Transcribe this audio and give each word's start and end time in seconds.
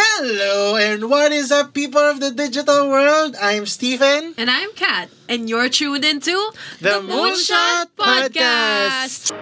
Hello 0.00 0.76
and 0.76 1.10
what 1.10 1.32
is 1.32 1.50
up, 1.50 1.74
people 1.74 2.00
of 2.00 2.20
the 2.20 2.30
digital 2.30 2.88
world? 2.88 3.34
I'm 3.42 3.66
Stephen. 3.66 4.32
And 4.38 4.48
I'm 4.48 4.72
Kat, 4.74 5.08
and 5.28 5.50
you're 5.50 5.68
tuned 5.68 6.04
into 6.04 6.52
The 6.80 7.02
Moonshot 7.02 7.86
Podcast. 7.98 9.34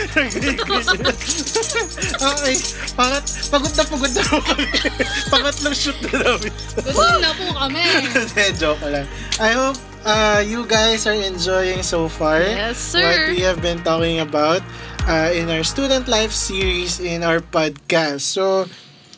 okay, 2.30 2.56
pangat, 2.96 3.24
pagod 3.52 3.72
na 3.76 3.84
pagod 3.84 4.12
na 4.12 4.22
kami. 4.24 4.64
Pangatlong 5.32 5.76
shoot 5.76 5.96
na 6.08 6.16
namin. 6.24 6.52
Gusto 6.76 7.14
na 7.20 7.30
po 7.36 7.46
kami. 7.54 7.80
Hindi, 7.80 8.44
joke 8.56 8.84
lang. 8.88 9.06
I 9.38 9.50
hope 9.52 9.78
uh, 10.04 10.40
you 10.44 10.64
guys 10.66 11.06
are 11.06 11.16
enjoying 11.16 11.82
so 11.82 12.08
far 12.08 12.40
Yes, 12.40 12.96
sir. 12.96 13.02
what 13.02 13.20
we 13.36 13.40
have 13.44 13.60
been 13.60 13.80
talking 13.84 14.20
about 14.20 14.62
uh, 15.06 15.30
in 15.32 15.48
our 15.48 15.64
student 15.64 16.08
life 16.08 16.32
series 16.32 17.00
in 17.00 17.22
our 17.22 17.40
podcast. 17.40 18.24
So, 18.24 18.66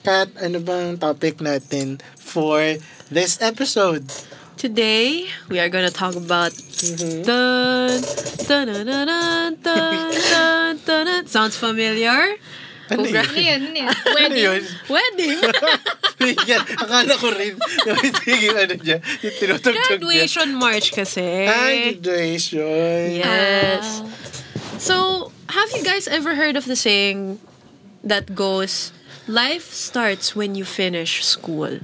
Kat, 0.03 0.35
ano 0.43 0.59
bang 0.59 0.99
topic 0.99 1.39
natin 1.39 2.03
for 2.19 2.59
this 3.07 3.39
episode? 3.39 4.03
Today 4.63 5.27
we 5.49 5.59
are 5.59 5.69
gonna 5.69 5.91
talk 5.91 6.15
about 6.15 6.53
mm-hmm. 6.55 7.27
Sounds 11.27 11.57
familiar? 11.59 12.39
Ano? 12.87 13.03
Wedding. 13.03 14.63
Wedding. 14.87 15.39
Yan, 16.47 16.63
akala 16.79 17.19
ko 17.19 17.35
rin. 17.35 17.59
Yung 18.39 18.55
ano 18.55 18.79
niya, 18.79 19.03
Graduation 19.67 20.55
March 20.55 20.95
kasi. 20.95 21.51
Ay, 21.51 21.99
graduation. 21.99 23.19
Yes. 23.19 23.99
Wow. 23.99 24.79
So, 24.79 24.95
have 25.51 25.75
you 25.75 25.83
guys 25.83 26.07
ever 26.07 26.39
heard 26.39 26.55
of 26.55 26.71
the 26.71 26.79
saying 26.79 27.43
that 28.07 28.39
goes, 28.39 28.95
life 29.27 29.75
starts 29.75 30.39
when 30.39 30.55
you 30.55 30.63
finish 30.63 31.27
school? 31.27 31.83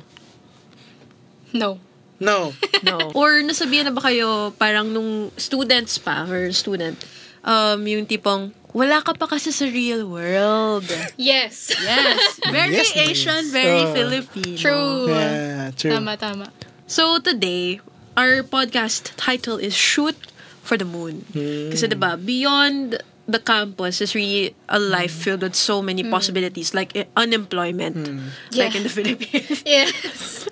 No. 1.51 1.83
No. 2.19 2.53
No. 2.83 2.99
Or 3.19 3.39
nasabihan 3.43 3.87
na 3.87 3.95
ba 3.95 4.03
kayo 4.03 4.51
parang 4.55 4.91
nung 4.91 5.31
students 5.39 5.99
pa 5.99 6.27
or 6.27 6.51
student, 6.51 6.99
um, 7.43 7.87
yung 7.87 8.07
tipong, 8.07 8.51
wala 8.75 9.01
ka 9.01 9.15
pa 9.15 9.27
kasi 9.27 9.55
sa 9.55 9.65
real 9.65 10.03
world. 10.05 10.87
Yes. 11.17 11.71
Yes. 11.79 12.19
Very 12.51 12.75
Yes. 12.83 12.93
Asian, 12.95 13.43
very 13.51 13.87
Oh. 13.87 13.95
Filipino. 13.95 14.59
True. 14.59 14.99
Yeah, 15.09 15.71
true. 15.73 15.95
Tama, 15.95 16.19
tama. 16.19 16.51
So 16.87 17.23
today, 17.23 17.79
our 18.17 18.43
podcast 18.43 19.15
title 19.17 19.57
is 19.57 19.73
Shoot 19.79 20.17
for 20.61 20.77
the 20.77 20.85
Moon. 20.85 21.23
Kasi 21.71 21.87
diba, 21.87 22.19
beyond 22.19 22.99
the 23.29 23.39
campus 23.39 24.01
is 24.01 24.17
really 24.17 24.57
a 24.73 24.81
life 24.81 25.13
filled 25.13 25.45
with 25.45 25.53
so 25.53 25.85
many 25.85 26.01
possibilities 26.01 26.73
like 26.73 26.97
eh, 26.97 27.05
unemployment 27.13 28.09
like 28.57 28.73
Yeah. 28.73 28.77
in 28.81 28.83
the 28.89 28.93
Philippines. 28.93 29.61
Yes. 29.69 30.48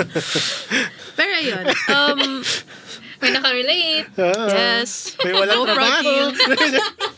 Pero 1.18 1.34
yun, 1.40 1.64
um, 1.88 2.20
May 3.20 3.36
nakarelate. 3.36 4.08
Ah, 4.16 4.48
yes. 4.48 5.12
May 5.20 5.36
walang 5.36 5.60
No 5.60 5.68
trabaho. 5.68 6.32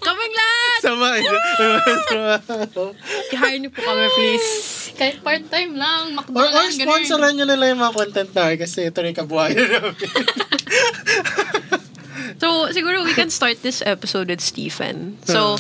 Kaming 0.03 0.35
lahat! 0.43 0.79
Sama. 0.83 1.09
I-hire 3.31 3.59
niyo 3.63 3.71
po 3.71 3.87
kami, 3.87 4.07
please. 4.11 4.51
Kahit 4.99 5.23
part-time 5.23 5.79
lang, 5.79 6.11
McDo 6.19 6.35
Or, 6.35 6.43
or 6.43 6.51
lang, 6.51 6.75
ganun. 6.75 6.87
sponsoran 6.91 7.39
nyo 7.39 7.47
nila 7.47 7.71
yung 7.71 7.81
mga 7.81 7.95
content 7.95 8.31
namin 8.35 8.57
kasi 8.59 8.91
ito 8.91 8.99
rin 8.99 9.15
kabuhayan 9.15 9.63
namin. 9.63 9.95
So, 12.43 12.67
siguro 12.75 13.07
we 13.07 13.15
can 13.15 13.31
start 13.31 13.63
this 13.63 13.83
episode 13.87 14.27
with 14.27 14.43
Stephen. 14.43 15.15
So, 15.23 15.55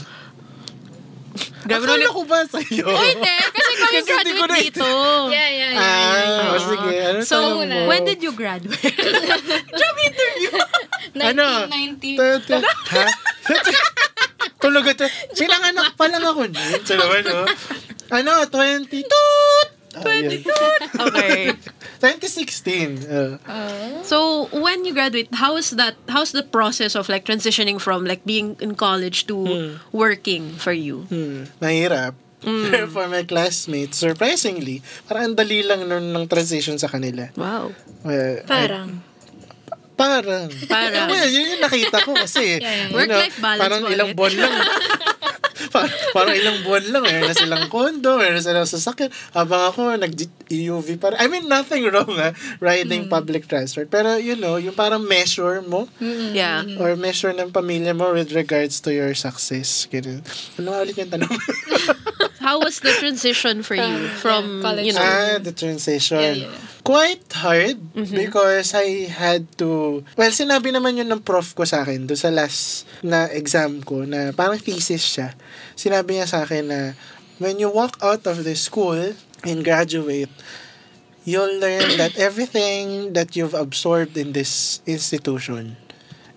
grabe 1.62 1.86
Akala 1.86 2.10
ko 2.10 2.22
ba 2.26 2.42
sa'yo? 2.42 2.86
Oh, 2.86 2.98
hindi. 2.98 3.34
Kasi 3.54 3.71
Kasi 3.92 4.10
hindi 4.10 4.32
ko 4.34 4.46
na- 4.46 4.56
dito. 4.56 4.86
Yeah, 5.28 5.48
yeah, 5.50 5.70
yeah. 5.70 5.76
Ah, 5.76 6.12
yeah, 6.16 6.48
o 6.48 6.56
sige. 6.58 6.90
Ano 6.98 7.18
So, 7.22 7.36
mo? 7.60 7.86
when 7.86 8.02
did 8.04 8.20
you 8.20 8.32
graduate? 8.32 8.80
Job 9.80 9.94
interview! 10.00 10.52
Ano? 11.12 11.68
1990. 11.68 12.16
Tu- 12.16 12.40
tu- 12.48 12.64
Ha? 12.64 13.04
Tulog 14.62 14.86
ito. 14.86 15.04
Pinanganak 15.34 15.92
pa 15.94 16.06
lang 16.08 16.22
ako 16.22 16.46
nun. 16.48 16.80
So 16.82 16.94
naman, 16.94 17.20
no? 17.26 17.44
Ano, 18.10 18.32
20... 18.48 19.02
Toot! 19.04 19.68
Ah, 19.92 20.08
yun. 20.08 20.40
okay. 20.96 21.52
2016. 22.00 23.04
Uh, 23.04 23.36
Oh. 23.44 24.00
So, 24.02 24.16
when 24.56 24.88
you 24.88 24.96
graduate, 24.96 25.28
how 25.36 25.60
is 25.60 25.76
that, 25.76 26.00
how's 26.08 26.32
the 26.32 26.40
process 26.42 26.96
of 26.96 27.12
like 27.12 27.28
transitioning 27.28 27.76
from 27.76 28.08
like 28.08 28.24
being 28.24 28.56
in 28.58 28.72
college 28.74 29.28
to 29.28 29.76
working 29.92 30.56
for 30.56 30.72
you? 30.72 31.04
hmm, 31.12 31.44
mahirap. 31.60 32.16
Pero 32.42 32.86
for 32.94 33.06
my 33.06 33.22
classmates, 33.22 33.98
surprisingly, 33.98 34.78
parang 35.04 35.30
ang 35.30 35.36
dali 35.36 35.62
lang 35.62 35.86
nun 35.86 36.10
ng 36.10 36.26
transition 36.26 36.76
sa 36.76 36.86
kanila. 36.86 37.30
Wow. 37.34 37.70
Well, 38.02 38.42
I- 38.42 38.46
Parang. 38.46 38.88
Parang. 39.92 40.50
Parang. 40.66 41.06
Well, 41.06 41.28
yun 41.28 41.54
yung 41.54 41.62
nakita 41.62 42.02
ko 42.02 42.12
kasi. 42.12 42.58
Yeah, 42.58 42.58
yeah, 42.58 42.74
yeah. 42.74 42.88
you 42.88 42.96
Work-life 42.96 43.36
know, 43.36 43.44
balance 43.44 43.60
Parang 43.60 43.80
mo 43.80 43.88
ilang 43.88 44.10
buwan 44.12 44.34
lang. 44.34 44.54
parang, 45.74 45.98
parang 46.10 46.34
ilang 46.34 46.58
buwan 46.64 46.84
lang. 46.90 47.02
Meron 47.04 47.24
na 47.24 47.36
silang 47.36 47.66
condo, 47.68 48.18
meron 48.18 48.34
na 48.34 48.42
silang 48.42 48.66
sasakyan. 48.66 49.12
Habang 49.30 49.62
ako, 49.70 49.94
nag-UV 49.94 50.88
pa 50.98 51.14
rin. 51.14 51.18
I 51.20 51.28
mean, 51.28 51.46
nothing 51.46 51.86
wrong 51.86 52.10
ha, 52.18 52.34
riding 52.58 53.06
Mm. 53.06 53.12
public 53.12 53.46
transport. 53.46 53.88
Pero, 53.88 54.16
you 54.16 54.34
know, 54.34 54.56
yung 54.56 54.74
parang 54.74 55.04
measure 55.04 55.62
mo 55.62 55.86
Yeah. 56.34 56.66
or 56.76 56.96
measure 56.96 57.30
ng 57.30 57.52
pamilya 57.52 57.94
mo 57.94 58.10
with 58.10 58.34
regards 58.34 58.82
to 58.82 58.90
your 58.90 59.14
success. 59.14 59.86
Ganun. 59.86 60.24
Ano 60.58 60.72
nga 60.72 60.82
ulit 60.82 60.96
yung 60.98 61.12
tanong? 61.12 61.30
How 62.42 62.58
was 62.58 62.82
the 62.82 62.90
transition 62.98 63.62
for 63.62 63.78
you 63.78 64.10
from, 64.18 64.58
yeah, 64.58 64.62
college 64.66 64.86
you 64.86 64.92
know, 64.92 65.06
ah, 65.06 65.38
the 65.38 65.54
transition. 65.54 66.18
Yeah, 66.18 66.50
yeah. 66.50 66.58
Quite 66.82 67.22
hard 67.30 67.78
because 67.94 68.74
I 68.74 69.06
had 69.06 69.46
to... 69.62 70.02
Well, 70.18 70.34
sinabi 70.34 70.74
naman 70.74 70.98
yun 70.98 71.06
ng 71.14 71.22
prof 71.22 71.54
ko 71.54 71.62
sa 71.62 71.86
akin 71.86 72.10
do 72.10 72.18
sa 72.18 72.34
last 72.34 72.82
na 73.06 73.30
exam 73.30 73.86
ko 73.86 74.02
na 74.02 74.34
parang 74.34 74.58
thesis 74.58 75.06
siya. 75.06 75.38
Sinabi 75.78 76.18
niya 76.18 76.26
sa 76.26 76.42
akin 76.42 76.66
na 76.66 76.80
when 77.38 77.62
you 77.62 77.70
walk 77.70 78.02
out 78.02 78.26
of 78.26 78.42
the 78.42 78.58
school 78.58 79.14
and 79.46 79.62
graduate, 79.62 80.30
you'll 81.22 81.62
learn 81.62 81.94
that 82.02 82.18
everything 82.28 83.14
that 83.14 83.38
you've 83.38 83.54
absorbed 83.54 84.18
in 84.18 84.34
this 84.34 84.82
institution 84.86 85.78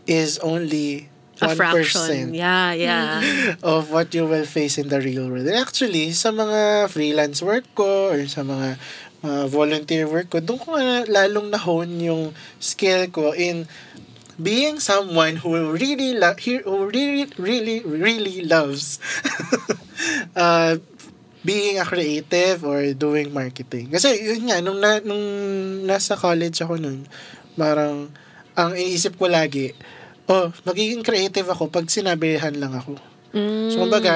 is 0.05 0.37
only 0.45 1.09
a 1.41 1.51
1% 1.51 1.55
fraction? 1.55 2.33
Yeah, 2.33 2.71
yeah. 2.73 3.55
of 3.63 3.91
what 3.91 4.13
you 4.13 4.25
will 4.25 4.45
face 4.45 4.77
in 4.77 4.87
the 4.87 5.01
real 5.01 5.27
world. 5.27 5.47
And 5.47 5.59
actually, 5.59 6.11
sa 6.11 6.31
mga 6.31 6.89
freelance 6.91 7.41
work 7.43 7.67
ko 7.75 8.15
or 8.15 8.27
sa 8.27 8.43
mga 8.43 8.79
mga 9.25 9.41
volunteer 9.49 10.05
work 10.05 10.29
ko, 10.29 10.39
doon 10.39 10.59
ko 10.61 10.77
na 10.77 11.03
lalong 11.09 11.49
na-hone 11.49 11.97
yung 11.97 12.23
skill 12.61 13.09
ko 13.09 13.33
in 13.33 13.65
being 14.35 14.83
someone 14.83 15.39
who 15.39 15.55
really 15.71 16.11
lo- 16.13 16.35
who 16.35 16.91
really 16.91 17.23
really 17.39 17.79
really 17.87 18.43
loves 18.43 18.99
uh, 20.35 20.75
being 21.45 21.77
a 21.77 21.85
creative 21.85 22.65
or 22.65 22.81
doing 22.97 23.29
marketing. 23.31 23.93
Kasi 23.93 24.17
yun 24.17 24.49
nga 24.49 24.59
nung 24.59 24.81
na, 24.81 24.99
nung 25.05 25.23
nasa 25.85 26.17
college 26.17 26.57
ako 26.59 26.81
nun, 26.81 27.05
parang 27.53 28.09
ang 28.57 28.71
iniisip 28.73 29.15
ko 29.15 29.29
lagi, 29.29 29.71
oh, 30.29 30.53
magiging 30.65 31.05
creative 31.05 31.47
ako 31.49 31.69
pag 31.69 31.89
sinabihan 31.89 32.55
lang 32.57 32.73
ako. 32.73 32.97
Mm. 33.35 33.67
So, 33.67 33.83
kumbaga, 33.83 34.15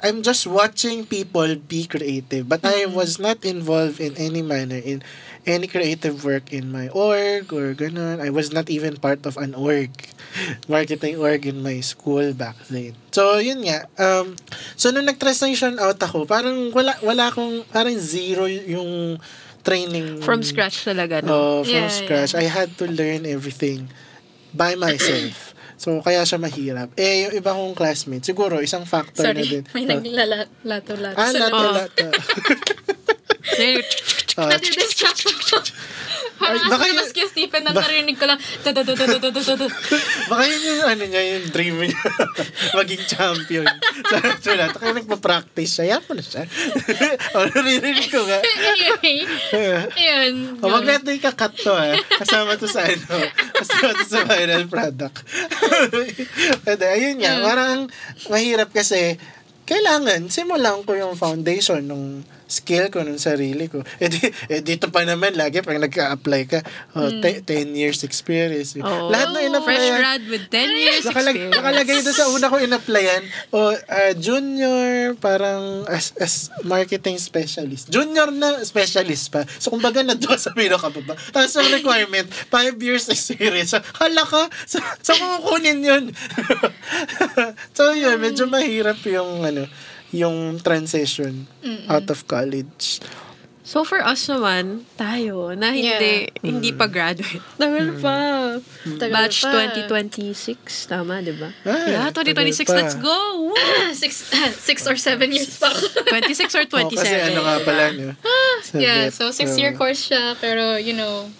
I'm 0.00 0.22
just 0.22 0.46
watching 0.46 1.04
people 1.04 1.58
be 1.58 1.84
creative. 1.84 2.48
But 2.48 2.64
I 2.64 2.86
was 2.86 3.18
not 3.18 3.44
involved 3.44 4.00
in 4.00 4.16
any 4.16 4.40
manner 4.40 4.78
in 4.78 5.02
any 5.44 5.66
creative 5.66 6.24
work 6.24 6.52
in 6.52 6.70
my 6.72 6.88
org 6.94 7.52
or 7.52 7.74
ganun. 7.74 8.22
I 8.22 8.30
was 8.30 8.52
not 8.52 8.70
even 8.70 8.96
part 8.96 9.26
of 9.26 9.36
an 9.36 9.58
org. 9.58 9.90
Marketing 10.70 11.18
org 11.18 11.44
in 11.44 11.60
my 11.60 11.82
school 11.82 12.32
back 12.32 12.56
then. 12.70 12.94
So, 13.10 13.42
yun 13.42 13.66
nga. 13.66 13.90
Um, 13.98 14.38
so, 14.78 14.94
nung 14.94 15.10
nag-transition 15.10 15.82
out 15.82 15.98
ako, 15.98 16.24
parang 16.24 16.70
wala, 16.70 16.94
wala 17.02 17.34
akong, 17.34 17.66
parang 17.74 17.98
zero 17.98 18.46
yung 18.46 19.18
training. 19.66 20.22
From 20.22 20.46
scratch 20.46 20.86
talaga, 20.86 21.20
no? 21.26 21.34
Oh, 21.34 21.60
from 21.66 21.74
Yeah, 21.74 21.90
scratch. 21.90 22.32
I 22.38 22.46
had 22.46 22.78
to 22.78 22.86
learn 22.86 23.26
everything 23.26 23.90
by 24.52 24.74
myself. 24.74 25.52
So, 25.74 26.04
kaya 26.04 26.28
siya 26.28 26.36
mahirap. 26.36 26.92
Eh, 26.94 27.24
yung 27.24 27.32
iba 27.32 27.56
kong 27.56 27.72
classmates, 27.72 28.28
siguro, 28.28 28.60
isang 28.60 28.84
factor 28.84 29.24
na 29.24 29.40
din. 29.40 29.64
Sorry, 29.64 29.80
may 29.80 29.88
Oh. 29.88 29.92
naglalato-lato. 29.96 31.16
Ah, 31.16 31.32
lato, 31.32 31.64
lato. 31.72 32.06
Oh, 34.36 34.46
Nadidistract 34.46 35.26
ako. 35.26 35.56
Ay, 36.40 36.56
baka 36.72 36.84
yun, 36.88 37.04
kaya 37.04 37.28
Stephen 37.28 37.62
na 37.68 37.72
narinig 37.76 38.16
ko 38.16 38.24
lang. 38.24 38.40
Baka 40.32 40.42
yun 40.48 40.62
yung 40.64 40.88
ano 40.88 41.04
niya, 41.04 41.22
yung 41.36 41.46
dream 41.52 41.76
niya. 41.84 42.00
Maging 42.80 43.04
champion. 43.04 43.66
Sa 44.44 44.56
lahat. 44.56 44.74
Kaya 44.80 44.92
nagpa-practice 44.96 45.70
siya. 45.80 45.84
Yan 45.96 46.02
pala 46.04 46.22
siya. 46.24 46.48
o, 47.36 47.44
narinig 47.44 48.08
ko 48.08 48.24
nga. 48.24 48.40
anyway, 48.40 49.16
ayun. 50.00 50.34
O, 50.64 50.72
wag 50.72 50.88
natin 50.88 51.20
ikakat 51.20 51.52
to 51.60 51.72
ha. 51.76 51.92
Kasama 52.18 52.56
to 52.56 52.66
sa 52.66 52.88
ano. 52.88 53.04
Kasama 53.60 53.90
to 54.00 54.06
sa 54.08 54.24
final 54.24 54.64
product. 54.72 55.20
Ede, 56.64 56.86
ayun 56.88 57.20
nga. 57.20 57.36
Parang 57.44 57.92
mahirap 58.32 58.72
kasi 58.72 59.20
kailangan 59.68 60.26
simulan 60.32 60.82
ko 60.82 60.98
yung 60.98 61.14
foundation 61.14 61.84
ng 61.86 62.04
skill 62.50 62.90
ko 62.90 63.06
ng 63.06 63.16
sarili 63.16 63.70
ko. 63.70 63.86
Eh, 64.02 64.10
di, 64.10 64.18
eh 64.50 64.60
dito 64.60 64.90
pa 64.90 65.06
naman 65.06 65.38
lagi 65.38 65.62
pag 65.62 65.78
nagka-apply 65.78 66.42
ka, 66.50 66.60
oh, 66.98 67.22
te- 67.22 67.46
10 67.46 67.78
years 67.78 68.02
experience. 68.02 68.74
Oh, 68.82 69.06
Lahat 69.06 69.30
na 69.30 69.46
in-applyan. 69.46 69.70
Fresh 69.70 70.00
grad 70.02 70.22
with 70.26 70.44
10 70.50 70.74
years 70.74 71.04
Nakalag, 71.06 71.36
experience. 71.38 71.54
nakalagay 71.54 71.98
doon 72.02 72.16
sa 72.18 72.26
una 72.26 72.50
ko 72.50 72.56
in-applyan, 72.58 73.22
o 73.54 73.70
ah, 73.70 74.12
junior, 74.18 75.14
parang 75.22 75.86
as, 75.86 76.10
as 76.18 76.50
marketing 76.66 77.22
specialist. 77.22 77.86
Junior 77.86 78.34
na 78.34 78.66
specialist 78.66 79.30
pa. 79.30 79.46
So, 79.62 79.70
kumbaga, 79.70 80.02
na 80.02 80.18
doon 80.18 80.36
sa 80.36 80.50
pinakababa. 80.50 81.14
Tapos 81.30 81.54
ang 81.54 81.70
requirement, 81.70 82.26
5 82.26 82.74
years 82.82 83.06
experience. 83.06 83.78
Hala 84.02 84.26
ka, 84.26 84.50
sa, 84.66 84.82
sa 84.98 85.14
kukunin 85.14 85.78
yun. 85.86 86.04
so, 87.78 87.94
yun, 87.94 88.18
medyo 88.18 88.50
mahirap 88.50 88.98
yung, 89.06 89.46
ano, 89.46 89.70
yung 90.10 90.58
transition 90.58 91.46
out 91.86 92.10
of 92.10 92.26
college. 92.26 93.00
So 93.70 93.86
for 93.86 94.02
us 94.02 94.26
naman, 94.26 94.82
tayo, 94.98 95.54
na 95.54 95.70
hindi, 95.70 96.26
hindi 96.42 96.74
pa 96.74 96.90
graduate. 96.90 97.38
Tagal 97.60 98.02
pa. 98.02 98.18
Tagal 98.98 99.14
Batch 99.14 99.46
pa. 99.46 99.70
2026, 99.86 100.90
tama, 100.90 101.22
di 101.22 101.30
ba? 101.30 101.54
Ay, 101.62 101.94
yeah, 101.94 102.10
2026, 102.10 102.66
tagal 102.66 102.66
pa. 102.66 102.74
let's 102.82 102.96
go! 102.98 103.18
Woo! 103.46 103.54
six, 103.94 104.26
six 104.68 104.90
or 104.90 104.98
seven 104.98 105.30
years 105.30 105.54
pa 105.60 105.70
ako. 105.70 105.86
26 106.02 106.50
or 106.58 106.64
27. 106.66 106.72
Oh, 106.82 106.98
kasi 106.98 107.14
ano 107.30 107.40
nga 107.46 107.56
pala, 107.62 107.84
no? 107.94 108.10
Sa 108.66 108.74
yeah, 108.80 109.06
so 109.12 109.30
six-year 109.30 109.78
course 109.78 110.10
siya, 110.10 110.34
pero 110.42 110.74
you 110.74 110.96
know, 110.96 111.30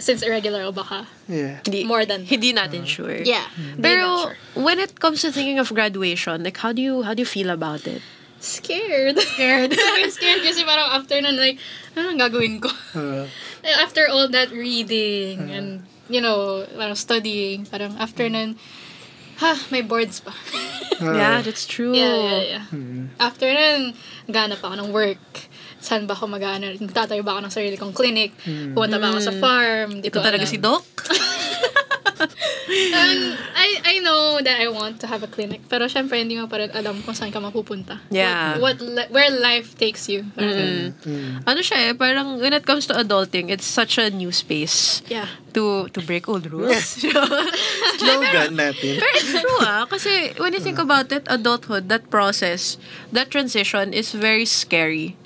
since 0.00 0.24
irregular 0.24 0.64
o 0.64 0.72
baka, 0.72 1.04
Yeah. 1.28 1.60
Hindi, 1.62 1.84
more 1.84 2.02
than- 2.02 2.24
Hindi 2.24 2.50
natin 2.50 2.88
sure. 2.88 3.20
yeah. 3.22 3.46
Pero 3.76 4.32
when 4.56 4.80
it 4.80 4.98
comes 4.98 5.20
to 5.22 5.30
thinking 5.30 5.60
of 5.60 5.68
graduation, 5.70 6.42
like 6.42 6.56
how 6.58 6.72
do 6.72 6.80
you 6.80 7.04
how 7.04 7.12
do 7.14 7.20
you 7.22 7.28
feel 7.28 7.52
about 7.52 7.84
it? 7.86 8.00
Scared. 8.40 9.20
Scared. 9.36 9.76
scared 10.16 10.40
kasi 10.40 10.64
parang 10.64 10.88
after 10.96 11.20
nun, 11.20 11.36
like, 11.36 11.60
ano 11.92 12.16
ang 12.16 12.18
gagawin 12.18 12.58
ko? 12.58 12.72
Uh, 13.60 13.76
after 13.84 14.08
all 14.08 14.24
that 14.24 14.48
reading 14.56 15.52
and, 15.52 15.84
you 16.08 16.16
know, 16.16 16.64
parang 16.72 16.96
studying, 16.96 17.68
parang 17.68 17.92
after 18.00 18.24
nun, 18.24 18.56
ha, 19.36 19.52
may 19.68 19.84
boards 19.84 20.16
pa. 20.24 20.32
uh, 20.96 21.12
yeah, 21.12 21.44
that's 21.44 21.68
true. 21.68 21.92
yeah, 21.92 22.16
yeah, 22.16 22.40
yeah. 22.40 22.64
After 23.20 23.52
nun, 23.52 23.92
gana 24.32 24.56
pa 24.56 24.72
ako 24.72 24.76
ng 24.80 24.90
work. 24.96 25.20
Saan 25.80 26.04
ba 26.04 26.12
ako 26.12 26.28
mag-ano? 26.28 26.68
Tatayo 26.92 27.24
ba 27.24 27.34
ako 27.34 27.48
ng 27.48 27.54
sarili 27.54 27.76
kong 27.76 27.92
clinic? 27.92 28.36
Pumunta 28.44 28.96
ba 28.96 29.10
ako 29.10 29.20
sa 29.20 29.32
farm? 29.34 30.00
Di 30.00 30.08
Ito 30.08 30.20
ko 30.20 30.24
talaga 30.24 30.44
alam. 30.44 30.52
si 30.52 30.58
Doc? 30.60 30.84
Um, 32.70 33.20
I 33.56 33.68
I 33.82 33.94
know 34.04 34.38
that 34.44 34.60
I 34.60 34.68
want 34.70 35.00
to 35.02 35.06
have 35.10 35.24
a 35.24 35.30
clinic, 35.30 35.66
pero 35.66 35.88
syempre 35.90 36.20
hindi 36.20 36.36
mo 36.38 36.46
pa 36.46 36.62
rin 36.62 36.70
alam 36.70 37.02
kung 37.02 37.16
saan 37.16 37.32
ka 37.34 37.42
mapupunta. 37.42 37.98
Yeah. 38.14 38.60
What, 38.62 38.78
what 38.78 38.78
li- 38.78 39.10
where 39.10 39.32
life 39.32 39.74
takes 39.74 40.06
you. 40.06 40.22
Parang 40.38 40.54
ganun. 40.54 41.42
ano 41.42 41.60
siya 41.60 41.90
eh, 41.90 41.92
parang 41.96 42.38
when 42.38 42.52
it 42.54 42.62
comes 42.62 42.86
to 42.86 42.94
adulting, 42.94 43.50
it's 43.50 43.66
such 43.66 43.98
a 43.98 44.06
new 44.12 44.30
space 44.30 45.02
Yeah. 45.10 45.26
to 45.56 45.90
to 45.90 45.98
break 46.04 46.30
old 46.30 46.46
rules. 46.52 47.02
slogan 47.98 48.54
natin. 48.54 49.00
Pero 49.02 49.10
it's 49.18 49.32
true 49.34 49.60
ah, 49.64 49.84
kasi 49.88 50.36
when 50.38 50.52
you 50.54 50.60
think 50.62 50.78
about 50.78 51.10
it, 51.10 51.26
adulthood, 51.26 51.88
that 51.90 52.06
process, 52.06 52.76
that 53.10 53.32
transition 53.34 53.90
is 53.90 54.12
very 54.14 54.44
scary. 54.46 55.16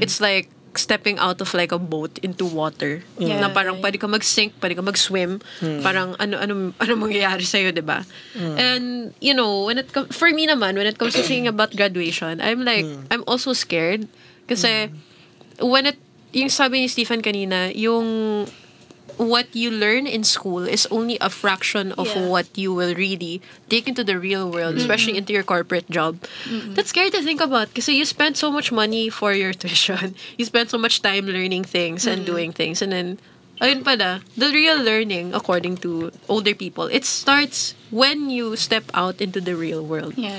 It's 0.00 0.20
like 0.20 0.48
stepping 0.76 1.16
out 1.16 1.40
of 1.40 1.48
like 1.56 1.72
a 1.72 1.80
boat 1.80 2.20
into 2.20 2.44
water. 2.44 3.00
Yeah. 3.16 3.40
Na 3.40 3.48
parang 3.48 3.80
pwede 3.80 3.96
ka 3.96 4.04
mag-sink, 4.04 4.60
pwede 4.60 4.76
ka 4.76 4.84
mag-swim. 4.84 5.40
Parang 5.80 6.12
ano 6.20 6.36
ano 6.36 6.76
ano 6.76 6.92
mangyayari 7.00 7.48
sa 7.48 7.56
iyo, 7.56 7.72
'di 7.72 7.80
ba? 7.80 8.04
And 8.36 9.16
you 9.24 9.32
know, 9.32 9.64
when 9.66 9.80
it 9.80 9.88
com- 9.92 10.12
for 10.12 10.28
me 10.28 10.44
naman, 10.44 10.76
when 10.76 10.84
it 10.84 11.00
comes 11.00 11.16
to 11.16 11.24
thinking 11.24 11.48
about 11.48 11.72
graduation, 11.72 12.44
I'm 12.44 12.62
like 12.62 12.84
I'm 13.08 13.24
also 13.24 13.56
scared 13.56 14.04
kasi 14.46 14.92
when 15.58 15.88
it 15.88 15.96
yung 16.36 16.52
sabi 16.52 16.84
ni 16.84 16.88
Stephen 16.92 17.24
kanina, 17.24 17.72
yung 17.72 18.44
what 19.16 19.48
you 19.56 19.70
learn 19.70 20.06
in 20.06 20.24
school 20.24 20.68
is 20.68 20.84
only 20.92 21.16
a 21.20 21.30
fraction 21.32 21.92
of 21.96 22.06
Yeah. 22.12 22.28
what 22.28 22.46
you 22.52 22.72
will 22.72 22.92
really 22.94 23.40
take 23.72 23.88
into 23.88 24.04
the 24.04 24.18
real 24.20 24.50
world, 24.50 24.76
especially 24.76 25.16
into 25.16 25.32
your 25.32 25.42
corporate 25.42 25.88
job. 25.88 26.20
That's 26.76 26.90
scary 26.92 27.10
to 27.16 27.22
think 27.24 27.40
about 27.40 27.72
because 27.72 27.88
you 27.88 28.04
spend 28.04 28.36
so 28.36 28.52
much 28.52 28.70
money 28.70 29.08
for 29.08 29.32
your 29.32 29.52
tuition. 29.56 30.14
You 30.36 30.44
spend 30.44 30.68
so 30.68 30.76
much 30.76 31.00
time 31.00 31.26
learning 31.26 31.64
things 31.64 32.04
and 32.06 32.24
doing 32.28 32.52
things. 32.52 32.84
And 32.84 32.92
then, 32.92 33.08
ayun 33.64 33.80
pala, 33.84 34.20
the 34.36 34.52
real 34.52 34.76
learning, 34.84 35.32
according 35.32 35.80
to 35.88 36.12
older 36.28 36.52
people, 36.54 36.84
it 36.92 37.04
starts 37.08 37.72
when 37.88 38.28
you 38.28 38.52
step 38.56 38.84
out 38.92 39.24
into 39.24 39.40
the 39.40 39.56
real 39.56 39.80
world. 39.80 40.12
Yeah. 40.20 40.36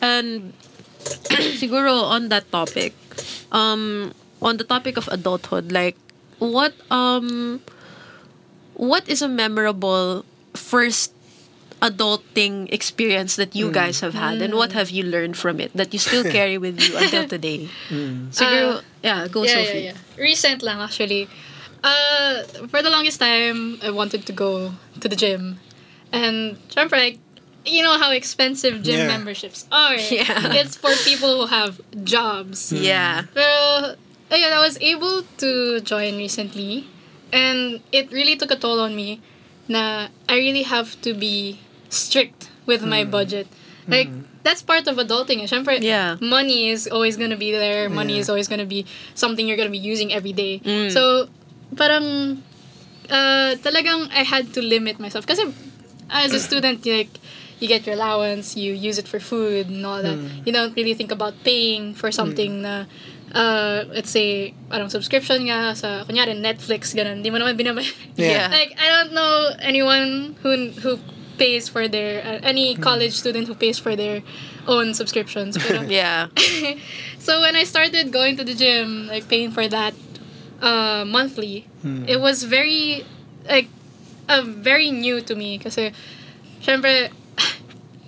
And 0.00 0.56
siguro 1.60 2.02
on 2.02 2.28
that 2.32 2.50
topic, 2.50 2.96
um, 3.52 4.12
on 4.40 4.56
the 4.56 4.64
topic 4.64 4.96
of 4.96 5.08
adulthood, 5.12 5.70
like 5.72 5.96
what 6.38 6.72
um, 6.90 7.60
what 8.76 9.08
is 9.08 9.22
a 9.22 9.28
memorable 9.28 10.24
first 10.54 11.12
adulting 11.82 12.72
experience 12.72 13.36
that 13.36 13.54
you 13.54 13.68
hmm. 13.68 13.72
guys 13.72 14.00
have 14.00 14.14
had, 14.14 14.40
and 14.40 14.54
what 14.54 14.72
hmm. 14.72 14.78
have 14.78 14.90
you 14.90 15.02
learned 15.02 15.36
from 15.36 15.60
it 15.60 15.72
that 15.74 15.92
you 15.92 15.98
still 15.98 16.24
carry 16.36 16.56
with 16.58 16.80
you 16.80 16.96
until 16.96 17.28
today? 17.28 17.68
Hmm. 17.88 18.28
Siguro, 18.30 18.78
uh, 18.78 18.80
yeah, 19.02 19.28
go 19.28 19.44
yeah, 19.44 19.52
Sophie. 19.52 19.78
yeah, 19.78 19.92
yeah. 19.92 20.22
Recent 20.22 20.62
lang 20.62 20.80
actually. 20.80 21.28
Uh, 21.84 22.42
for 22.68 22.82
the 22.82 22.90
longest 22.90 23.20
time, 23.20 23.78
I 23.82 23.90
wanted 23.90 24.26
to 24.26 24.32
go 24.32 24.72
to 25.00 25.08
the 25.08 25.16
gym. 25.16 25.60
And 26.12 26.56
syempre, 26.70 26.98
like, 26.98 27.18
you 27.64 27.82
know 27.82 27.98
how 27.98 28.10
expensive 28.10 28.82
gym 28.82 29.06
Yeah. 29.06 29.06
memberships 29.06 29.66
are. 29.70 29.94
Yeah. 30.10 30.58
It's 30.58 30.76
for 30.76 30.90
people 31.04 31.42
who 31.42 31.46
have 31.46 31.80
jobs. 32.02 32.72
Yeah. 32.72 33.30
Pero, 33.34 33.94
ayun, 34.30 34.50
I 34.50 34.60
was 34.60 34.78
able 34.80 35.22
to 35.38 35.80
join 35.80 36.16
recently. 36.16 36.88
And 37.32 37.80
it 37.92 38.12
really 38.12 38.36
took 38.36 38.50
a 38.50 38.56
toll 38.56 38.80
on 38.80 38.94
me 38.94 39.20
na 39.68 40.08
I 40.28 40.36
really 40.38 40.62
have 40.62 41.00
to 41.02 41.14
be 41.14 41.58
strict 41.88 42.50
with 42.66 42.82
my 42.82 43.04
budget. 43.04 43.46
Like, 43.88 44.10
that's 44.42 44.62
part 44.62 44.86
of 44.90 44.96
adulting. 44.98 45.42
eh. 45.42 45.46
Syempre, 45.46 45.78
Yeah. 45.78 46.18
money 46.18 46.70
is 46.70 46.86
always 46.90 47.16
gonna 47.16 47.38
be 47.38 47.50
there. 47.54 47.88
Money 47.88 48.14
Yeah. 48.18 48.26
is 48.26 48.28
always 48.30 48.48
gonna 48.50 48.66
be 48.66 48.86
something 49.14 49.46
you're 49.46 49.56
gonna 49.58 49.70
be 49.70 49.78
using 49.78 50.10
every 50.12 50.32
day. 50.34 50.58
Mm. 50.66 50.90
So, 50.90 51.30
parang, 51.78 52.42
uh, 53.10 53.54
talagang 53.62 54.10
I 54.10 54.26
had 54.26 54.50
to 54.54 54.62
limit 54.62 54.98
myself. 54.98 55.26
Kasi, 55.26 55.46
as 56.10 56.34
a 56.34 56.38
student, 56.42 56.82
like, 56.86 57.10
you 57.62 57.68
get 57.70 57.86
your 57.86 57.94
allowance, 57.94 58.56
you 58.58 58.74
use 58.74 58.98
it 58.98 59.06
for 59.06 59.18
food 59.22 59.70
and 59.70 59.86
all 59.86 60.02
that. 60.02 60.18
You 60.44 60.52
don't 60.52 60.74
really 60.76 60.94
think 60.94 61.10
about 61.14 61.34
paying 61.46 61.94
for 61.94 62.10
something 62.10 62.62
na, 62.66 62.84
uh, 63.34 63.84
let's 63.88 64.10
say, 64.10 64.54
parang 64.70 64.88
subscription 64.88 65.46
nga 65.46 65.74
sa, 65.74 66.04
kunyari, 66.04 66.36
Netflix, 66.38 66.94
ganun. 66.94 67.22
Di 67.22 67.30
mo 67.30 67.38
naman 67.38 67.56
binabay. 67.56 67.86
Yeah. 68.16 68.48
like, 68.58 68.74
I 68.78 68.88
don't 68.88 69.12
know 69.12 69.50
anyone 69.60 70.36
who, 70.42 70.70
who 70.82 70.98
pays 71.38 71.68
for 71.68 71.88
their, 71.88 72.24
uh, 72.24 72.40
any 72.42 72.76
college 72.76 73.12
student 73.12 73.46
who 73.48 73.54
pays 73.54 73.78
for 73.78 73.96
their 73.96 74.22
own 74.66 74.94
subscriptions. 74.94 75.58
Pero, 75.58 75.82
Yeah. 75.88 76.28
so 77.18 77.40
when 77.40 77.56
I 77.56 77.64
started 77.64 78.12
going 78.12 78.36
to 78.36 78.44
the 78.44 78.54
gym, 78.54 79.06
like 79.06 79.28
paying 79.28 79.50
for 79.50 79.68
that 79.68 79.94
uh, 80.60 81.04
monthly, 81.06 81.68
it 82.06 82.20
was 82.20 82.42
very 82.42 83.04
like 83.46 83.68
uh, 84.28 84.42
very 84.42 84.90
new 84.90 85.20
to 85.20 85.34
me 85.34 85.58
kasi 85.58 85.92
syempre 86.62 87.10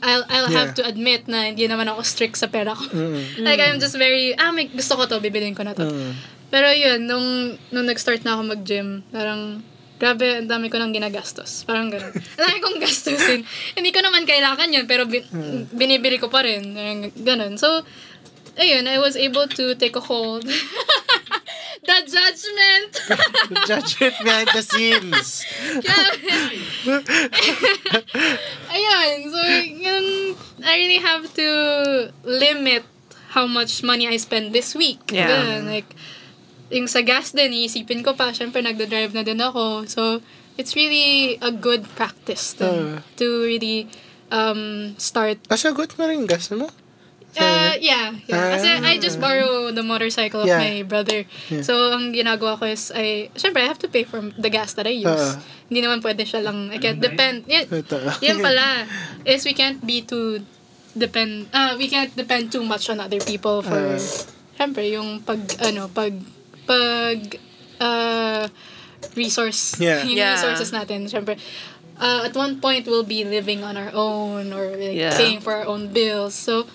I'll 0.00 0.24
I'll 0.30 0.50
have 0.50 0.72
Yeah. 0.72 0.78
to 0.78 0.82
admit 0.86 1.26
na 1.26 1.50
hindi 1.50 1.66
naman 1.66 1.90
ako 1.90 2.02
strict 2.06 2.38
sa 2.38 2.46
pera 2.46 2.72
ko. 2.74 2.86
Mm. 2.86 3.42
like 3.42 3.58
I'm 3.58 3.78
just 3.78 3.98
very 3.98 4.32
ah 4.38 4.50
may 4.50 4.70
gusto 4.70 4.94
ko 4.94 5.06
to, 5.06 5.18
bibilin 5.18 5.54
ko 5.54 5.62
na 5.66 5.74
to. 5.74 5.86
Mm. 5.86 6.12
Pero 6.48 6.72
yun, 6.72 7.04
nung, 7.04 7.28
nung 7.68 7.84
nag-start 7.84 8.24
na 8.24 8.32
ako 8.32 8.56
mag-gym, 8.56 9.04
parang, 9.12 9.60
grabe, 10.00 10.40
ang 10.40 10.48
dami 10.48 10.72
ko 10.72 10.80
nang 10.80 10.96
ginagastos. 10.96 11.60
Parang 11.68 11.92
gano'n. 11.92 12.08
Ang 12.40 12.40
dami 12.40 12.58
kong 12.64 12.80
gastusin. 12.80 13.44
Hindi 13.76 13.92
ko 13.92 14.00
naman 14.00 14.24
kailangan 14.24 14.72
yun, 14.72 14.88
pero 14.88 15.04
bin, 15.04 15.28
binibili 15.76 16.16
ko 16.16 16.32
pa 16.32 16.40
rin. 16.40 16.72
Parang 16.72 17.12
Gano'n. 17.12 17.60
So, 17.60 17.84
ayun, 18.56 18.88
I 18.88 18.96
was 18.96 19.12
able 19.12 19.44
to 19.44 19.76
take 19.76 19.92
a 19.92 20.00
hold. 20.00 20.48
The 21.78 21.98
judgment! 22.04 22.92
Judgment 23.70 24.14
behind 24.24 24.48
the 24.52 24.62
scenes. 24.62 25.44
Ayun, 28.68 29.16
so, 29.30 29.40
yun, 29.64 30.04
I 30.64 30.74
really 30.76 30.98
have 31.00 31.32
to 31.34 31.48
limit 32.24 32.84
how 33.30 33.46
much 33.46 33.82
money 33.82 34.08
I 34.08 34.16
spend 34.16 34.52
this 34.52 34.74
week. 34.74 35.00
Yeah. 35.12 35.28
Ganun, 35.28 35.66
like, 35.70 35.88
yung 36.70 36.88
sa 36.88 37.00
gas 37.00 37.32
din, 37.32 37.52
iisipin 37.52 38.04
ko 38.04 38.12
pa, 38.12 38.32
syempre 38.32 38.60
nagdo-drive 38.60 39.14
na 39.14 39.22
din 39.24 39.40
ako. 39.40 39.86
So, 39.88 40.20
it's 40.58 40.74
really 40.76 41.38
a 41.40 41.50
good 41.52 41.86
practice 41.96 42.52
to, 42.60 42.68
Ah. 42.68 43.00
to 43.16 43.26
really 43.46 43.88
um, 44.30 44.94
start. 44.98 45.40
Kasagot 45.48 45.96
mo 45.96 46.04
rin 46.08 46.26
gas 46.26 46.50
mo? 46.52 46.68
Uh, 47.36 47.76
yeah, 47.78 48.16
yeah. 48.24 48.56
Kasi 48.56 48.68
Ah. 48.80 48.88
I 48.88 48.96
just 48.96 49.20
borrow 49.20 49.68
the 49.70 49.84
motorcycle 49.84 50.42
of 50.42 50.48
Yeah. 50.48 50.58
my 50.58 50.82
brother. 50.82 51.28
Yeah. 51.52 51.60
So, 51.60 51.92
ang 51.92 52.10
ginagawa 52.10 52.56
ko 52.56 52.64
is, 52.66 52.88
I, 52.90 53.28
syempre, 53.36 53.60
I 53.62 53.68
have 53.68 53.78
to 53.84 53.88
pay 53.88 54.02
for 54.02 54.24
the 54.34 54.48
gas 54.48 54.72
that 54.74 54.88
I 54.88 54.96
use. 54.96 55.36
Ah. 55.36 55.38
Hindi 55.68 55.84
naman 55.84 56.00
pwede 56.00 56.24
siya 56.24 56.40
lang, 56.42 56.72
I 56.72 56.80
can't 56.80 56.98
depend. 56.98 57.44
Yan, 57.46 57.68
yan 58.24 58.38
pala, 58.46 58.88
is 59.28 59.44
we 59.44 59.52
can't 59.52 59.78
be 59.84 60.00
too 60.02 60.40
depend, 60.96 61.52
uh, 61.52 61.76
we 61.76 61.86
can't 61.86 62.10
depend 62.16 62.48
too 62.50 62.64
much 62.64 62.88
on 62.88 62.98
other 62.98 63.20
people 63.20 63.60
for, 63.62 63.76
Ah. 63.76 64.00
syempre, 64.56 64.88
yung 64.88 65.20
pag, 65.22 65.38
ano, 65.62 65.86
pag, 65.92 66.16
pag, 66.66 67.18
uh, 67.78 68.48
resource, 69.14 69.76
Yeah. 69.78 70.02
yung 70.08 70.16
Yeah. 70.16 70.34
resources 70.34 70.72
natin, 70.72 71.06
syempre, 71.06 71.38
uh, 72.00 72.26
at 72.26 72.34
one 72.34 72.58
point 72.58 72.88
we'll 72.88 73.06
be 73.06 73.22
living 73.22 73.62
on 73.62 73.76
our 73.76 73.92
own 73.94 74.50
or 74.50 74.74
like 74.74 74.96
Yeah. 74.96 75.14
paying 75.14 75.38
for 75.38 75.54
our 75.54 75.66
own 75.68 75.92
bills. 75.94 76.34
So 76.34 76.66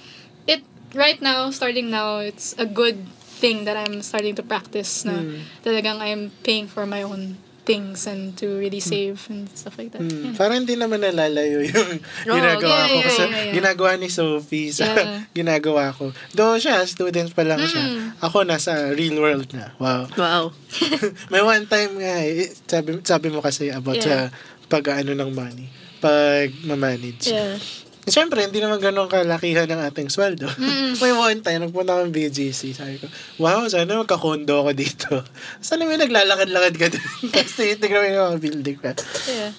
right 0.94 1.20
now, 1.20 1.50
starting 1.50 1.90
now, 1.90 2.20
it's 2.20 2.54
a 2.58 2.66
good 2.66 3.06
thing 3.40 3.66
that 3.66 3.76
I'm 3.76 4.02
starting 4.02 4.36
to 4.36 4.44
practice 4.44 5.04
na 5.04 5.20
Hmm. 5.20 5.44
talagang 5.62 6.00
I'm 6.00 6.32
paying 6.42 6.66
for 6.66 6.86
my 6.86 7.04
own 7.04 7.36
things 7.64 8.04
and 8.04 8.36
to 8.36 8.60
really 8.60 8.84
save 8.84 9.24
and 9.32 9.48
stuff 9.56 9.80
like 9.80 9.96
that. 9.96 10.04
Mm, 10.04 10.12
Yeah. 10.12 10.36
parang 10.36 10.64
hindi 10.64 10.76
naman 10.76 11.00
nalalayo 11.00 11.64
yung 11.64 11.96
ginagawa 12.28 12.76
yeah, 12.76 12.88
ko. 12.88 12.96
yeah, 13.00 13.06
Kasi 13.08 13.22
yeah, 13.24 13.32
yeah. 13.32 13.56
ginagawa 13.56 13.92
ni 13.96 14.08
Sophie 14.12 14.68
sa 14.68 14.84
Yeah. 14.92 15.24
ginagawa 15.40 15.96
ko. 15.96 16.12
Though 16.36 16.60
siya, 16.60 16.84
student 16.84 17.32
pa 17.32 17.48
lang 17.48 17.64
siya. 17.64 17.84
Mm. 17.84 18.20
Ako 18.20 18.44
nasa 18.44 18.92
real 18.92 19.16
world 19.16 19.48
na. 19.56 19.72
Wow. 19.80 20.12
Wow. 20.14 20.44
May 21.32 21.40
one 21.40 21.64
time 21.66 21.96
nga, 21.96 22.20
eh, 22.22 22.52
sabi, 22.68 23.00
sabi 23.00 23.28
mo 23.32 23.40
kasi 23.40 23.72
about 23.72 23.96
Yeah. 23.96 24.28
sa 24.28 24.36
pag-ano 24.68 25.16
ng 25.16 25.32
money. 25.32 25.72
Pag 26.00 26.52
ma-manage. 26.68 27.32
Yeah. 27.32 27.56
Siyempre, 28.04 28.44
hindi 28.44 28.60
naman 28.60 28.84
ganun 28.84 29.08
kalakihan 29.08 29.64
ng 29.64 29.82
ating 29.88 30.12
sweldo. 30.12 30.52
May 31.02 31.16
one 31.16 31.40
time, 31.40 31.64
nagpunta 31.64 31.96
akong 31.96 32.12
BGC. 32.12 32.76
Sabi 32.76 33.00
ko, 33.00 33.08
wow, 33.40 33.64
sana 33.72 33.96
magka-condo 33.96 34.60
ako 34.60 34.72
dito. 34.76 35.24
Sana 35.64 35.88
may 35.88 35.96
naglalakad-lakad 35.96 36.76
ka 36.76 36.88
din. 36.92 37.04
Tapos 37.34 37.54
tinitignan 37.56 38.00
mo 38.04 38.08
yung 38.12 38.24
mga 38.28 38.40
building 38.44 38.78
pa. 38.84 38.92
Yeah. 39.32 39.52